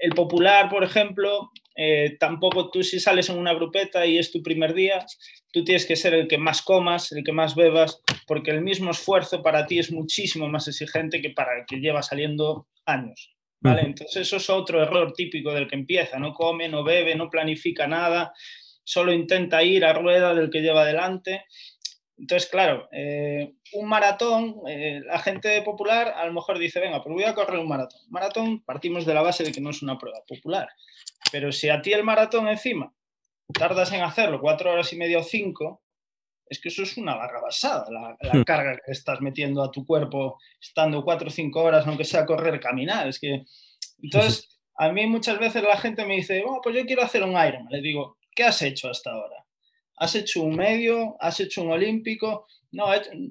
[0.00, 4.42] el popular, por ejemplo, eh, tampoco tú si sales en una grupeta y es tu
[4.42, 5.04] primer día,
[5.52, 8.90] tú tienes que ser el que más comas, el que más bebas, porque el mismo
[8.90, 13.35] esfuerzo para ti es muchísimo más exigente que para el que lleva saliendo años.
[13.66, 13.82] ¿Vale?
[13.82, 17.86] Entonces eso es otro error típico del que empieza, no come, no bebe, no planifica
[17.86, 18.32] nada,
[18.84, 21.44] solo intenta ir a rueda del que lleva adelante.
[22.18, 27.12] Entonces, claro, eh, un maratón, eh, la gente popular a lo mejor dice, venga, pues
[27.12, 28.00] voy a correr un maratón.
[28.08, 30.68] Maratón partimos de la base de que no es una prueba popular.
[31.30, 32.94] Pero si a ti el maratón encima
[33.52, 35.82] tardas en hacerlo cuatro horas y media o cinco,
[36.48, 38.44] es que eso es una barra basada, la, hmm.
[38.44, 42.60] carga que estás metiendo a tu cuerpo estando cuatro o cinco horas, aunque sea correr,
[42.60, 43.08] caminar.
[43.08, 43.44] Es que.
[44.02, 47.30] Entonces, a mí muchas veces la gente me dice, oh, pues yo quiero hacer un
[47.30, 47.68] Ironman.
[47.70, 49.44] Le digo, ¿qué has hecho hasta ahora?
[49.96, 51.16] ¿Has hecho un medio?
[51.18, 52.46] ¿Has hecho un olímpico?
[52.72, 52.86] No,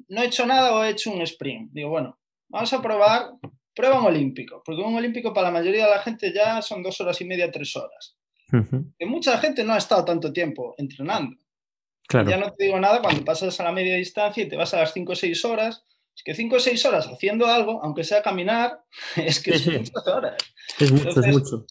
[0.08, 1.72] no he hecho nada o he hecho un sprint.
[1.72, 2.18] Digo, bueno,
[2.50, 3.30] vamos a probar,
[3.76, 7.00] prueba un olímpico, porque un olímpico para la mayoría de la gente ya son dos
[7.02, 8.18] horas y media, tres horas.
[8.98, 11.36] Que mucha gente no ha estado tanto tiempo entrenando.
[12.12, 14.82] Ya no te digo nada cuando pasas a la media distancia y te vas a
[14.82, 15.86] las 5 o 6 horas.
[16.16, 18.80] Es que 5 o 6 horas haciendo algo, aunque sea caminar,
[19.16, 20.36] es que son muchas horas.
[20.80, 21.66] Es mucho, es mucho.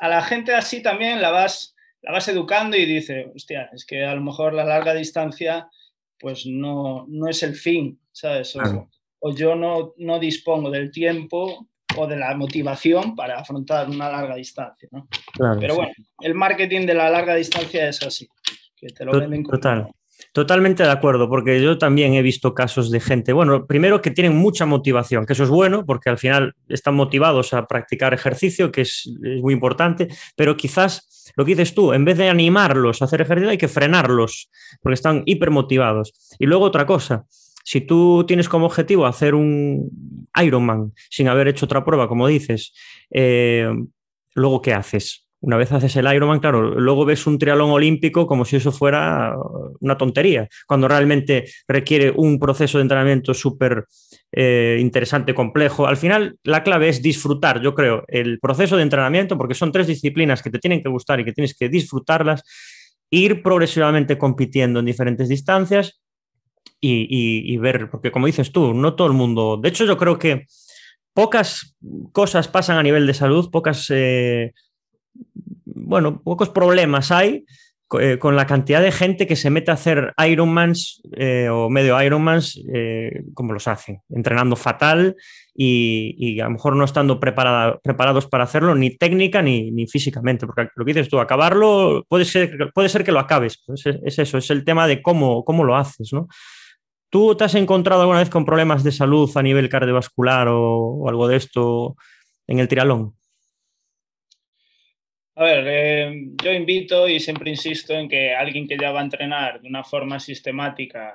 [0.00, 4.04] A la gente así también la vas, la vas educando y dice, hostia, es que
[4.04, 5.70] a lo mejor la larga distancia
[6.18, 8.56] pues no, no es el fin, ¿sabes?
[9.20, 14.34] O, yo no, no dispongo del tiempo o de la motivación para afrontar una larga
[14.36, 14.88] distancia.
[14.92, 15.08] ¿no?
[15.58, 18.28] Pero bueno, el marketing de la larga distancia es así
[18.76, 19.88] que te lo venden Total.
[20.32, 24.36] Totalmente de acuerdo, porque yo también he visto casos de gente, bueno, primero que tienen
[24.36, 28.82] mucha motivación, que eso es bueno, porque al final están motivados a practicar ejercicio, que
[28.82, 29.10] es,
[29.42, 33.50] muy importante, pero quizás lo que dices tú, en vez de animarlos a hacer ejercicio,
[33.50, 36.14] hay que frenarlos, porque están hipermotivados.
[36.38, 37.26] Y luego otra cosa,
[37.62, 42.72] si tú tienes como objetivo hacer un Ironman sin haber hecho otra prueba, como dices,
[43.10, 43.68] eh,
[44.34, 45.25] luego ¿qué haces?
[45.46, 49.32] Una vez haces el Ironman, claro, luego ves un triatlón olímpico como si eso fuera
[49.78, 53.84] una tontería, cuando realmente requiere un proceso de entrenamiento súper
[54.32, 55.86] eh, interesante, complejo.
[55.86, 59.86] Al final, la clave es disfrutar, yo creo, el proceso de entrenamiento, porque son tres
[59.86, 62.42] disciplinas que te tienen que gustar y que tienes que disfrutarlas,
[63.08, 66.00] ir progresivamente compitiendo en diferentes distancias
[66.80, 70.46] y, ver, porque como dices tú, no todo el mundo, de hecho yo creo que
[71.14, 71.76] pocas
[72.10, 73.86] cosas pasan a nivel de salud, pocas...
[73.90, 74.52] Eh,
[75.76, 77.44] bueno, pocos problemas hay
[78.00, 82.02] eh, con la cantidad de gente que se mete a hacer Ironmans eh, o medio
[82.02, 85.14] Ironmans eh, como los hacen, entrenando fatal
[85.54, 90.84] y, a lo mejor no estando preparados para hacerlo ni técnica ni, físicamente, porque lo
[90.84, 94.50] que dices tú, acabarlo puede ser, puede ser que lo acabes, pues es, eso, es
[94.50, 96.26] el tema de cómo, cómo lo haces, ¿no?
[97.08, 101.28] ¿Tú te has encontrado alguna vez con problemas de salud a nivel cardiovascular o algo
[101.28, 101.94] de esto
[102.48, 103.15] en el triatlón?
[105.38, 109.04] A ver, eh, yo invito y siempre insisto en que alguien que ya va a
[109.04, 111.14] entrenar de una forma sistemática,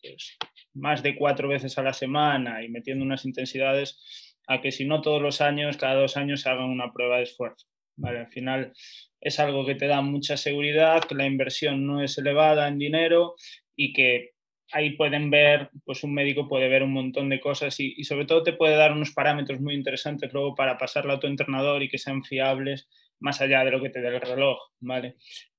[0.00, 0.38] pues,
[0.72, 5.02] más de cuatro veces a la semana y metiendo unas intensidades, a que si no
[5.02, 7.66] todos los años, cada dos años se hagan una prueba de esfuerzo.
[7.96, 8.20] ¿vale?
[8.20, 8.72] Al final
[9.20, 13.34] es algo que te da mucha seguridad, que la inversión no es elevada en dinero
[13.76, 14.30] y que
[14.72, 18.24] ahí pueden ver, pues un médico puede ver un montón de cosas y, y sobre
[18.24, 21.90] todo te puede dar unos parámetros muy interesantes luego para pasarlo a tu entrenador y
[21.90, 22.88] que sean fiables
[23.20, 25.16] más allá de lo que te dé el reloj, ¿vale?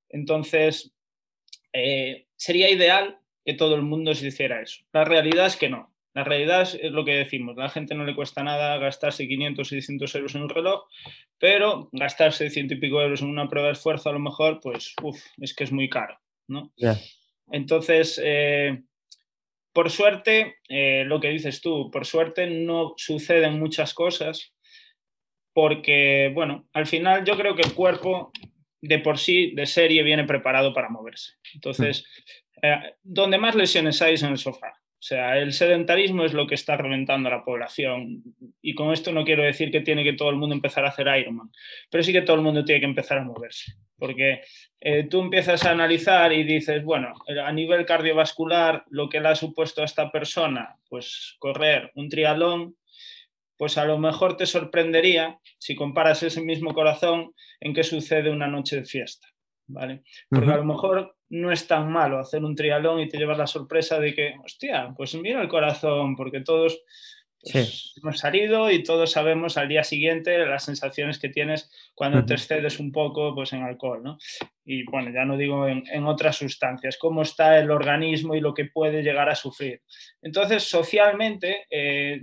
[0.09, 0.93] Entonces,
[1.73, 4.83] eh, sería ideal que todo el mundo se hiciera eso.
[4.93, 5.93] La realidad es que no.
[6.13, 9.67] La realidad es lo que decimos, a la gente no le cuesta nada gastarse 500
[9.67, 10.85] y 600 euros en un reloj,
[11.37, 14.95] pero gastarse ciento y pico euros en una prueba de esfuerzo a lo mejor, pues,
[15.03, 16.73] uf, es que es muy caro, ¿no?
[17.51, 18.81] Entonces, eh,
[19.71, 24.53] por suerte, eh, lo que dices tú, por suerte no suceden muchas cosas
[25.59, 28.31] porque, bueno, al final yo creo que el cuerpo
[28.79, 31.33] de por sí, de serie, viene preparado para moverse.
[31.53, 32.05] Entonces,
[32.61, 34.69] eh, donde más lesiones hay es en el sofá.
[34.69, 38.23] O sea, el sedentarismo es lo que está reventando a la población.
[38.61, 41.07] Y con esto no quiero decir que tiene que todo el mundo empezar a hacer
[41.07, 41.51] Ironman,
[41.91, 43.73] pero sí que todo el mundo tiene que empezar a moverse.
[43.97, 44.39] Porque
[44.79, 49.35] eh, tú empiezas a analizar y dices, bueno, a nivel cardiovascular, lo que le ha
[49.35, 52.77] supuesto a esta persona, pues correr un triatlón,
[53.59, 58.47] pues a lo mejor te sorprendería si comparas ese mismo corazón en qué sucede una
[58.47, 59.27] noche de fiesta.
[59.67, 60.01] ¿vale?
[60.29, 63.47] Porque a lo mejor no es tan malo hacer un trialón y te llevas la
[63.47, 66.81] sorpresa de que, hostia, pues mira el corazón, porque todos
[67.41, 72.33] pues, hemos salido y todos sabemos al día siguiente las sensaciones que tienes cuando te
[72.33, 74.17] excedes un poco pues, en alcohol, ¿no?
[74.65, 78.65] Y bueno, ya no digo en, otras sustancias, cómo está el organismo y lo que
[78.65, 79.81] puede llegar a sufrir.
[80.21, 82.21] Entonces, socialmente, eh,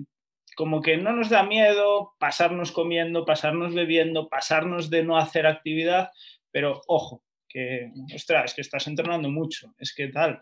[0.56, 6.10] como que no nos da miedo pasarnos comiendo, pasarnos bebiendo, pasarnos de no hacer actividad,
[6.50, 10.40] pero ojo, que, ostras, es que estás entrenando mucho, es que tal.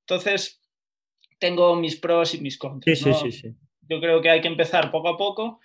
[0.00, 0.60] Entonces,
[1.38, 2.98] tengo mis pros y mis contras.
[2.98, 5.60] Sí, sí, sí, Yo creo que hay que empezar poco a poco,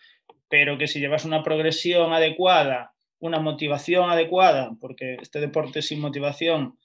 [0.47, 6.77] pero que si llevas una progresión adecuada, una motivación adecuada, porque este deporte sin motivación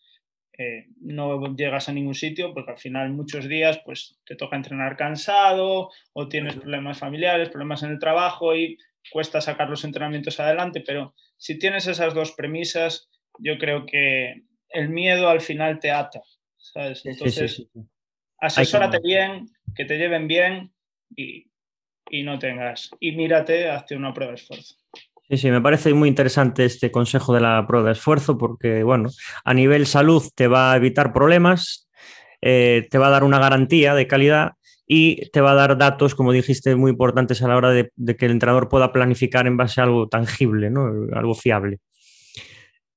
[0.61, 4.95] eh, no llegas a ningún sitio, porque al final muchos días pues te toca entrenar
[4.95, 8.77] cansado o tienes problemas familiares, problemas en el trabajo y
[9.11, 14.91] cuesta sacar los entrenamientos adelante, pero si tienes esas dos premisas, yo creo que el
[14.91, 16.21] miedo al final te ata,
[16.59, 17.07] ¿sabes?
[17.07, 17.67] Entonces,
[18.39, 20.75] asesórate bien, que te lleven bien
[21.17, 21.47] y,
[22.23, 22.91] no tengas.
[23.01, 24.75] Y mírate, hazte una prueba de esfuerzo.
[25.31, 29.11] Sí, sí, me parece muy interesante este consejo de la prueba de esfuerzo porque, bueno,
[29.45, 31.89] a nivel salud te va a evitar problemas,
[32.41, 34.55] eh, te va a dar una garantía de calidad
[34.89, 38.17] y te va a dar datos, como dijiste, muy importantes a la hora de, de
[38.17, 40.91] que el entrenador pueda planificar en base a algo tangible, ¿no?
[41.15, 41.79] algo fiable.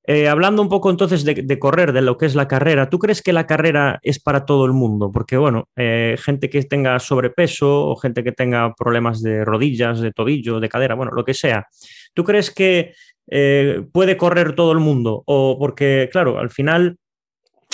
[0.05, 3.21] Eh, hablando un poco entonces de, correr, de lo que es la carrera, ¿tú crees
[3.21, 5.11] que la carrera es para todo el mundo?
[5.13, 10.11] Porque, bueno, eh, gente que tenga sobrepeso o gente que tenga problemas de rodillas, de
[10.11, 11.67] tobillo, de cadera, bueno, lo que sea,
[12.13, 12.93] ¿tú crees que
[13.27, 15.23] eh, puede correr todo el mundo?
[15.25, 16.97] O porque, claro, al final,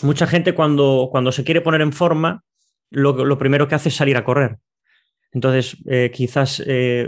[0.04, 2.44] mucha gente cuando, cuando se quiere poner en forma,
[2.92, 4.58] lo primero que hace es salir a correr.
[5.32, 7.08] Entonces, eh, quizás eh,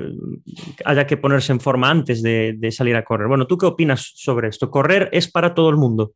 [0.85, 3.27] haya que ponerse en forma antes de, salir a correr.
[3.27, 4.69] Bueno, ¿tú qué opinas sobre esto?
[4.69, 6.13] ¿Correr es para todo el mundo?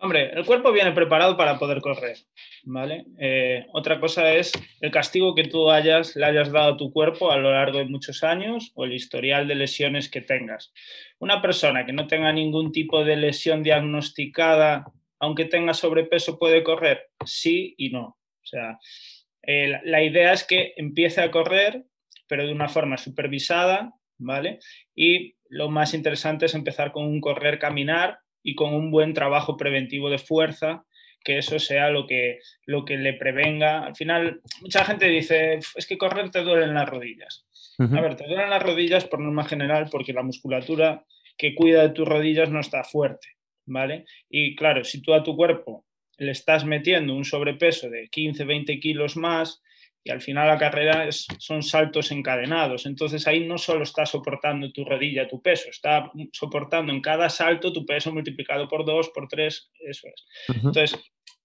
[0.00, 2.18] Hombre, el cuerpo viene preparado para poder correr,
[2.62, 3.04] ¿vale?
[3.18, 7.32] Eh, otra cosa es el castigo que tú hayas, le hayas dado a tu cuerpo
[7.32, 10.72] a lo largo de muchos años o el historial de lesiones que tengas.
[11.18, 14.84] Una persona que no tenga ningún tipo de lesión diagnosticada,
[15.18, 18.04] aunque tenga sobrepeso, puede correr, sí y no.
[18.04, 18.78] O sea,
[19.42, 21.84] eh, la idea es que empiece a correr,
[22.26, 24.58] pero de una forma supervisada, ¿vale?
[24.94, 29.56] Y lo más interesante es empezar con un correr, caminar y con un buen trabajo
[29.56, 30.84] preventivo de fuerza,
[31.24, 33.84] que eso sea lo que, lo que le prevenga.
[33.84, 37.46] Al final, mucha gente dice, es que correr te duele en las rodillas.
[37.78, 41.04] A ver, te duelen las rodillas por norma general porque la musculatura
[41.36, 43.28] que cuida de tus rodillas no está fuerte,
[43.66, 44.04] ¿vale?
[44.28, 45.86] Y claro, si tú a tu cuerpo
[46.18, 49.62] le estás metiendo un sobrepeso de 15, 20 kilos más
[50.04, 52.86] y al final la carrera son saltos encadenados.
[52.86, 57.72] Entonces ahí no solo está soportando tu rodilla tu peso, está soportando en cada salto
[57.72, 60.26] tu peso multiplicado por dos, por tres, eso es.
[60.48, 60.98] Entonces,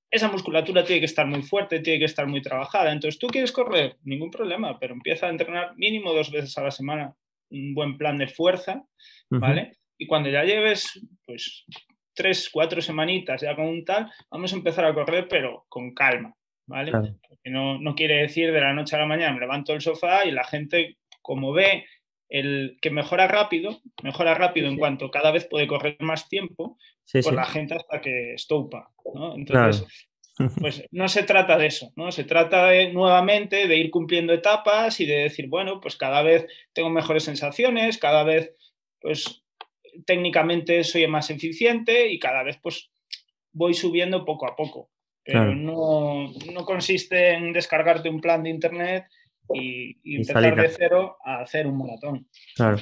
[0.10, 2.92] esa musculatura tiene que estar muy fuerte, tiene que estar muy trabajada.
[2.92, 6.72] Entonces, tú quieres correr, ningún problema, pero empieza a entrenar mínimo dos veces a la
[6.72, 7.16] semana
[7.50, 8.84] un buen plan de fuerza,
[9.30, 9.74] ¿vale?
[9.98, 11.66] Y cuando ya lleves, pues,
[12.14, 16.34] tres, cuatro semanitas ya con un tal, vamos a empezar a correr, pero con calma,
[16.68, 16.92] ¿vale?
[16.92, 20.26] Porque no, no, quiere decir de la noche a la mañana me levanto del sofá
[20.26, 21.86] y la gente, como ve
[22.30, 26.78] el que mejora rápido, mejora rápido en cuanto cada vez puede correr más tiempo,
[27.12, 29.36] pues la gente hasta que estopa, ¿no?
[29.36, 29.86] Entonces,
[30.60, 32.12] pues no se trata de eso, ¿no?
[32.12, 36.48] Se trata de, nuevamente de ir cumpliendo etapas y de decir, bueno, pues cada vez
[36.74, 38.56] tengo mejores sensaciones, cada vez
[39.00, 39.43] pues
[40.06, 42.90] técnicamente soy más eficiente y cada vez pues
[43.52, 44.90] voy subiendo poco a poco.
[45.26, 46.34] Pero no,
[46.66, 49.06] consiste en descargarte un plan de internet
[49.54, 52.28] y, empezar de cero a hacer un maratón.
[52.56, 52.78] Claro.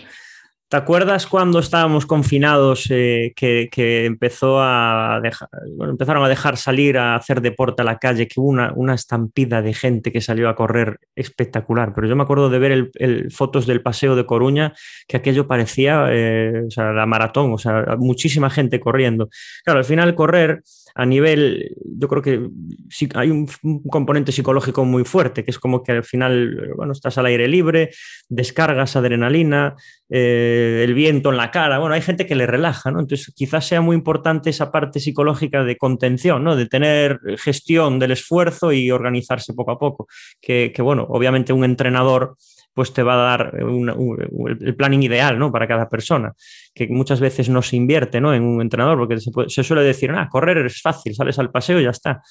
[0.71, 5.49] ¿Te acuerdas cuando estábamos confinados eh, que, empezó a dejar,
[5.81, 9.61] empezaron a dejar salir a hacer deporte a la calle, que hubo una, una estampida
[9.61, 11.91] de gente que salió a correr espectacular?
[11.93, 14.73] Pero yo me acuerdo de ver el, fotos del paseo de Coruña,
[15.09, 19.27] que aquello parecía eh, la maratón, o sea, muchísima gente corriendo.
[19.65, 20.63] Claro, al final correr
[20.95, 22.49] a nivel, yo creo que
[22.89, 23.47] sí, hay un,
[23.89, 27.91] componente psicológico muy fuerte, que es como que al final, bueno, estás al aire libre,
[28.29, 29.75] descargas adrenalina,
[30.13, 32.99] eh, el viento en la cara, bueno, hay gente que le relaja, ¿no?
[32.99, 36.57] Entonces quizás sea muy importante esa parte psicológica de contención, ¿no?
[36.57, 40.07] De tener gestión del esfuerzo y organizarse poco a poco,
[40.41, 42.35] que, bueno, obviamente un entrenador
[42.73, 45.51] pues te va a dar el planning ideal ¿no?
[45.51, 46.33] para cada persona,
[46.73, 48.33] que muchas veces no se invierte ¿no?
[48.33, 51.83] en un entrenador, porque se, suele decir, ah, correr es fácil, sales al paseo y
[51.83, 52.21] ya está.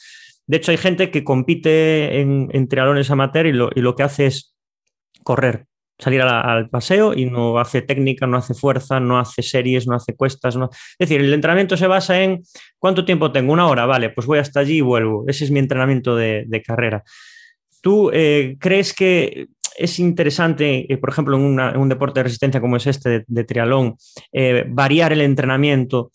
[0.47, 4.03] De hecho, hay gente que compite en, en triatlones amateur y lo, y lo que
[4.03, 4.55] hace es
[5.23, 5.67] correr,
[6.01, 10.15] salir al paseo y no hace técnica, no hace fuerza, no hace series, no hace
[10.15, 10.57] cuestas.
[10.57, 10.69] No...
[10.73, 12.43] Es decir, el entrenamiento se basa en
[12.79, 15.25] cuánto tiempo tengo, una hora, vale, pues voy hasta allí y vuelvo.
[15.29, 17.05] Ese es mi entrenamiento de, de carrera.
[17.81, 22.77] ¿Tú eh, crees que es interesante, eh, por ejemplo, en, un deporte de resistencia como
[22.77, 23.97] es este de, trialón,
[24.33, 26.13] eh, variar el entrenamiento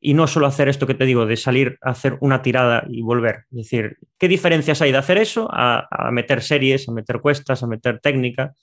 [0.00, 3.02] y no solo hacer esto que te digo, de salir a hacer una tirada y
[3.02, 3.44] volver.
[3.50, 7.66] Es decir, ¿qué diferencias hay de hacer eso a, meter series, a meter cuestas, a
[7.66, 8.54] meter técnica?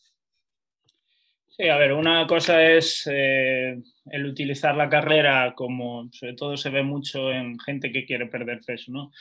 [1.58, 6.82] Sí, a ver, una cosa es el utilizar la carrera como, sobre todo se ve
[6.82, 9.12] mucho en gente que quiere perder peso, ¿no?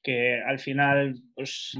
[0.00, 1.76] Que al final, pues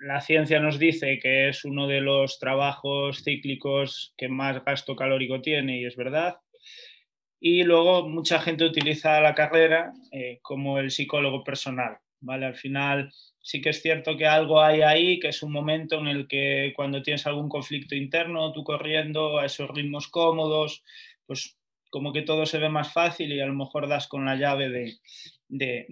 [0.00, 5.40] la ciencia nos dice que es uno de los trabajos cíclicos que más gasto calórico
[5.40, 6.36] tiene y es verdad.
[7.38, 11.98] Y luego mucha gente utiliza la carrera eh, como el psicólogo personal.
[12.22, 12.46] ¿Vale?
[12.46, 16.06] Al final sí que es cierto que algo hay ahí, que es un momento en
[16.06, 20.82] el que cuando tienes algún conflicto interno, tú corriendo a esos ritmos cómodos,
[21.26, 21.58] pues
[21.90, 24.70] como que todo se ve más fácil y a lo mejor das con la llave
[24.70, 24.96] de,
[25.48, 25.86] de,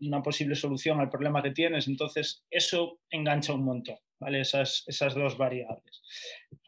[0.00, 1.88] una posible solución al problema que tienes.
[1.88, 4.40] Entonces, eso engancha un montón, ¿vale?
[4.40, 6.02] Esas, esas dos variables.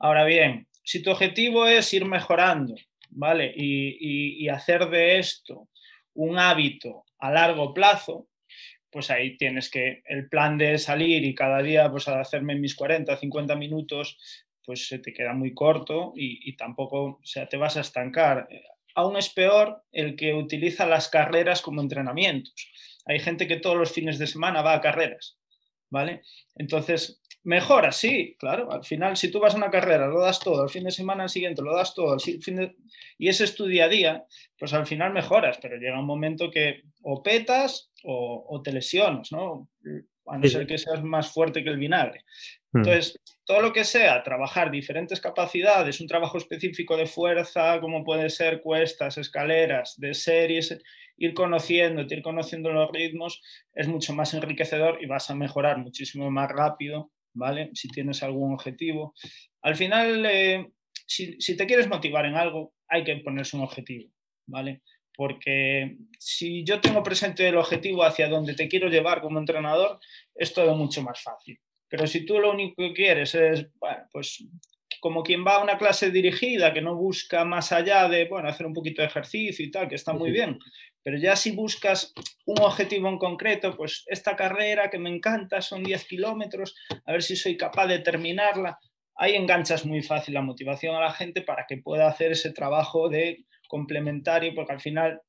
[0.01, 2.75] Ahora bien, si tu objetivo es ir mejorando,
[3.11, 3.53] ¿vale?
[3.57, 5.69] Y, hacer de esto
[6.15, 8.29] un hábito a largo plazo,
[8.97, 13.15] pues ahí tienes que el plan de salir y cada día pues hacerme mis 40,
[13.15, 14.17] 50 minutos,
[14.65, 18.49] pues se te queda muy corto y, y tampoco, o sea, te vas a estancar
[18.97, 22.73] aún es peor el que utiliza las carreras como entrenamientos.
[23.05, 25.39] Hay gente que todos los fines de semana va a carreras,
[25.91, 26.23] ¿vale?
[26.57, 28.71] Entonces, mejora, sí, claro.
[28.73, 31.29] Al final, si tú vas a una carrera, lo das todo, el fin de semana
[31.29, 32.17] siguiente lo das todo,
[33.19, 34.25] y ese es tu día a día,
[34.59, 39.69] pues al final mejoras, pero llega un momento que o petas o, te lesionas, ¿no?
[40.27, 42.25] A no ser que seas más fuerte que el vinagre.
[42.73, 42.79] Hmm.
[42.79, 48.29] Entonces, todo lo que sea trabajar diferentes capacidades, un trabajo específico de fuerza, como puede
[48.29, 50.77] ser cuestas, escaleras, de series,
[51.17, 53.41] ir conociendo, ir conociendo los ritmos,
[53.73, 57.71] es mucho más enriquecedor y vas a mejorar muchísimo más rápido, ¿vale?
[57.75, 59.15] Si tienes algún objetivo.
[59.63, 60.73] Al final, eh,
[61.07, 64.11] si, si te quieres motivar en algo, hay que ponerse un objetivo,
[64.47, 64.83] ¿vale?
[65.17, 69.99] porque si yo tengo presente el objetivo hacia donde te quiero llevar como entrenador,
[70.35, 71.59] es todo mucho más fácil.
[71.89, 74.45] Pero si tú lo único que quieres es, bueno, pues
[75.01, 78.67] como quien va a una clase dirigida, que no busca más allá de, bueno, hacer
[78.67, 80.59] un poquito de ejercicio y tal, que está muy bien,
[81.07, 82.13] pero ya si buscas
[82.47, 87.23] un objetivo en concreto, pues esta carrera que me encanta son 10 kilómetros, a ver
[87.23, 88.81] si soy capaz de terminarla,
[89.15, 93.09] ahí enganchas muy fácil la motivación a la gente para que pueda hacer ese trabajo
[93.09, 95.21] de complementario, porque al final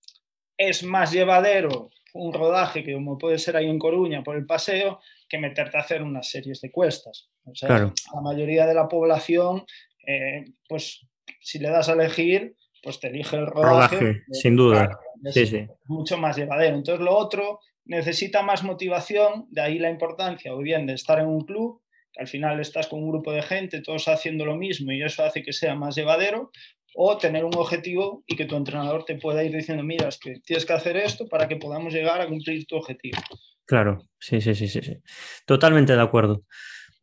[0.58, 5.00] es más llevadero un rodaje que como puede ser ahí en Coruña por el paseo,
[5.30, 7.30] que meterte a hacer unas series de cuestas.
[7.46, 9.64] O sea, la mayoría de la población,
[10.08, 11.06] eh, pues
[11.40, 14.24] si le das a elegir, pues te elige el rodaje.
[14.32, 15.00] sin duda.
[15.24, 15.54] Es
[15.86, 16.76] Mucho más llevadero.
[16.76, 21.28] Entonces lo otro necesita más motivación, de ahí la importancia, o bien de estar en
[21.28, 24.92] un club, que al final estás con un grupo de gente, todos haciendo lo mismo
[24.92, 26.52] y eso hace que sea más llevadero,
[26.96, 30.40] o tener un objetivo y que tu entrenador te pueda ir diciendo, mira, es que
[30.44, 33.20] tienes que hacer esto para que podamos llegar a cumplir tu objetivo.
[33.66, 34.96] Claro, sí, sí, sí, sí, sí.
[35.46, 36.44] Totalmente de acuerdo.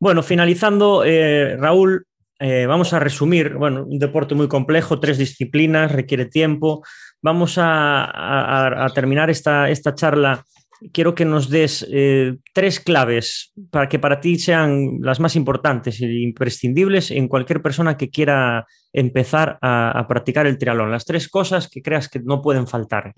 [0.01, 2.07] Bueno, finalizando, eh, Raúl,
[2.39, 6.82] eh, vamos a resumir, bueno, un deporte muy complejo, tres disciplinas, requiere tiempo.
[7.22, 10.45] Vamos a, terminar esta, esta charla
[10.93, 16.01] quiero que nos des eh, tres claves para que para ti sean las más importantes
[16.01, 20.91] e imprescindibles en cualquier persona que quiera empezar a, practicar el triatlón.
[20.91, 23.12] Las tres cosas que creas que no pueden faltar,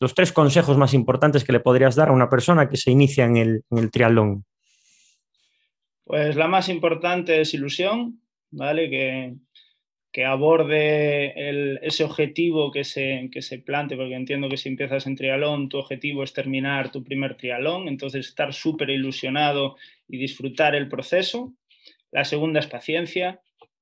[0.00, 3.24] los tres consejos más importantes que le podrías dar a una persona que se inicia
[3.24, 4.44] en el, en triatlón.
[6.04, 8.20] Pues la más importante es ilusión,
[8.54, 8.88] ¿vale?
[8.88, 9.34] Que,
[10.12, 11.34] que aborde
[11.86, 15.78] ese objetivo que se, que se plante, porque entiendo que si empiezas en trialón, tu
[15.78, 19.76] objetivo es terminar tu primer trialón, entonces estar súper ilusionado
[20.08, 21.54] y disfrutar el proceso.
[22.12, 23.40] La segunda es paciencia,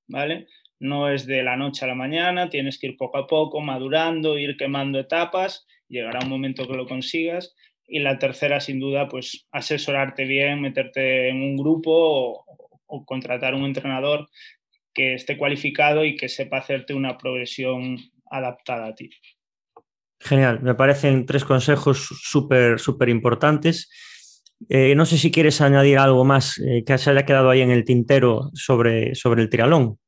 [0.08, 0.46] ¿vale?
[0.80, 4.38] No es de la noche a la mañana, tienes que ir poco a poco, madurando,
[4.38, 7.54] ir quemando etapas, llegará un momento que lo consigas.
[7.86, 12.44] Y la tercera, sin duda, pues asesorarte bien, meterte en un grupo o,
[12.86, 14.28] o contratar un entrenador
[14.92, 17.98] que esté cualificado y que sepa hacerte una progresión
[18.30, 19.10] adaptada a ti.
[20.20, 23.90] Genial, me parecen tres consejos súper, súper importantes.
[24.68, 27.70] Eh, no sé si quieres añadir algo más eh, que se haya quedado ahí en
[27.70, 29.98] el tintero sobre, sobre el trialón.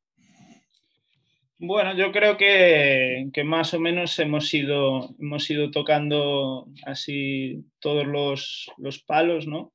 [1.59, 8.07] Bueno, yo creo que, que, más o menos hemos ido, hemos ido tocando así todos
[8.07, 9.73] los, los palos, ¿no?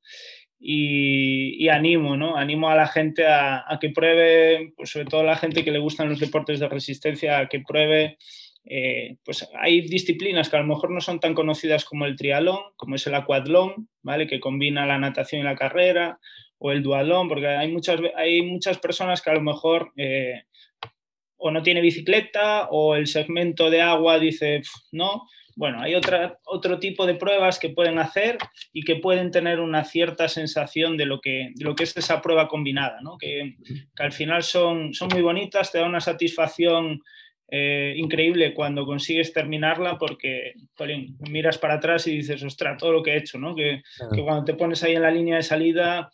[0.60, 2.36] Y, animo, ¿no?
[2.36, 5.78] Animo a la gente a, que pruebe, pues sobre todo a la gente que le
[5.78, 8.18] gustan los deportes de resistencia, a que pruebe.
[8.66, 12.58] Eh, pues hay disciplinas que a lo mejor no son tan conocidas como el triatlón,
[12.76, 14.26] como es el aquatlón, ¿vale?
[14.26, 16.20] Que combina la natación y la carrera,
[16.58, 20.42] o el dualón, porque hay muchas, hay muchas personas que a lo mejor eh,
[21.38, 24.60] o no tiene bicicleta o el segmento de agua dice
[24.92, 25.22] no,
[25.56, 28.38] bueno, hay otra, otro tipo de pruebas que pueden hacer
[28.72, 32.48] y que pueden tener una cierta sensación de lo que, lo que es esa prueba
[32.48, 33.16] combinada, ¿no?
[33.18, 33.56] que,
[33.98, 37.00] al final son, son muy bonitas, te da una satisfacción
[37.48, 40.54] eh, increíble cuando consigues terminarla porque
[41.30, 43.54] miras para atrás y dices, ostras, todo lo que he hecho, ¿no?
[43.54, 43.82] que,
[44.14, 46.10] que cuando te pones ahí en la línea de salida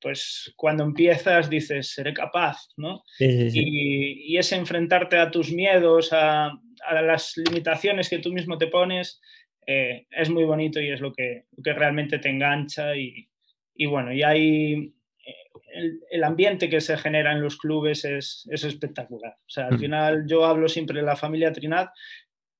[0.00, 3.02] pues cuando empiezas dices, seré capaz, ¿no?
[3.18, 6.52] Y, y, es enfrentarte a tus miedos, a,
[6.86, 9.20] a las limitaciones que tú mismo te pones,
[9.66, 13.28] eh, es muy bonito y es lo que, que realmente te engancha y,
[13.74, 14.94] y bueno, y hay
[15.26, 19.32] eh, el, ambiente que se genera en los clubes es, es espectacular.
[19.32, 19.80] O sea, al mm.
[19.80, 21.88] final yo hablo siempre de la familia Trinad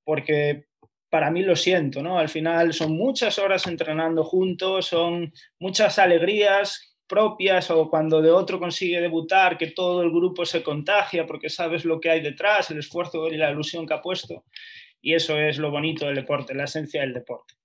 [0.03, 0.65] porque
[1.09, 2.19] para mí lo siento, ¿no?
[2.19, 8.59] Al final son muchas horas entrenando juntos, son muchas alegrías propias o cuando de otro
[8.59, 12.79] consigue debutar, que todo el grupo se contagia porque sabes lo que hay detrás, el
[12.79, 14.45] esfuerzo y la ilusión que ha puesto.
[15.01, 17.55] Y eso es lo bonito del deporte, la esencia del deporte.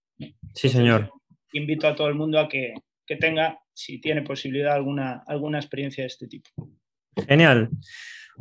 [0.55, 1.11] Sí, señor.
[1.53, 2.75] invito a todo el mundo a que,
[3.07, 6.51] que, tenga, si tiene posibilidad, alguna, alguna experiencia de este tipo.
[7.27, 7.71] Genial.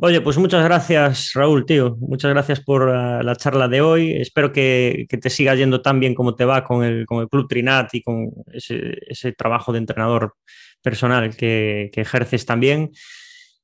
[0.02, 1.96] Oye, pues muchas gracias, Raúl, tío.
[2.00, 4.12] Muchas gracias por uh, la charla de hoy.
[4.12, 7.28] Espero que, que, te siga yendo tan bien como te va con el, con el
[7.28, 10.36] Club Trinat y con ese, ese trabajo de entrenador
[10.82, 12.90] personal que, ejerces también.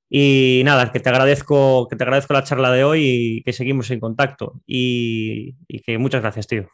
[0.08, 3.90] Y nada, que te agradezco, que te agradezco la charla de hoy y que seguimos
[3.90, 4.60] en contacto.
[4.66, 5.54] Y,
[5.84, 6.68] que muchas gracias, tío.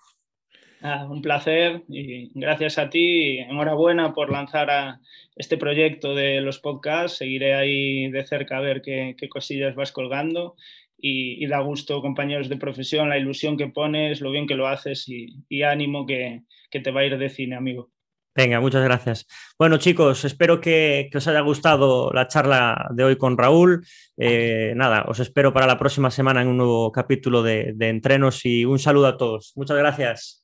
[1.08, 3.38] un placer y gracias a ti.
[3.38, 4.98] Enhorabuena por lanzar
[5.36, 7.18] este proyecto de los podcasts.
[7.18, 10.56] Seguiré ahí de cerca a ver qué, cosillas vas colgando.
[11.04, 15.08] Y, da gusto, compañeros de profesión, la ilusión que pones, lo bien que lo haces
[15.08, 17.91] y, ánimo que, que te va a ir de cine, amigo.
[18.34, 19.26] Venga, muchas gracias.
[19.58, 23.86] Bueno, chicos, espero que, os haya gustado la charla de hoy con Raúl.
[24.16, 28.44] Eh, nada, os espero para la próxima semana en un nuevo capítulo de, de entrenos
[28.46, 29.52] y un saludo a todos.
[29.54, 30.41] Muchas gracias.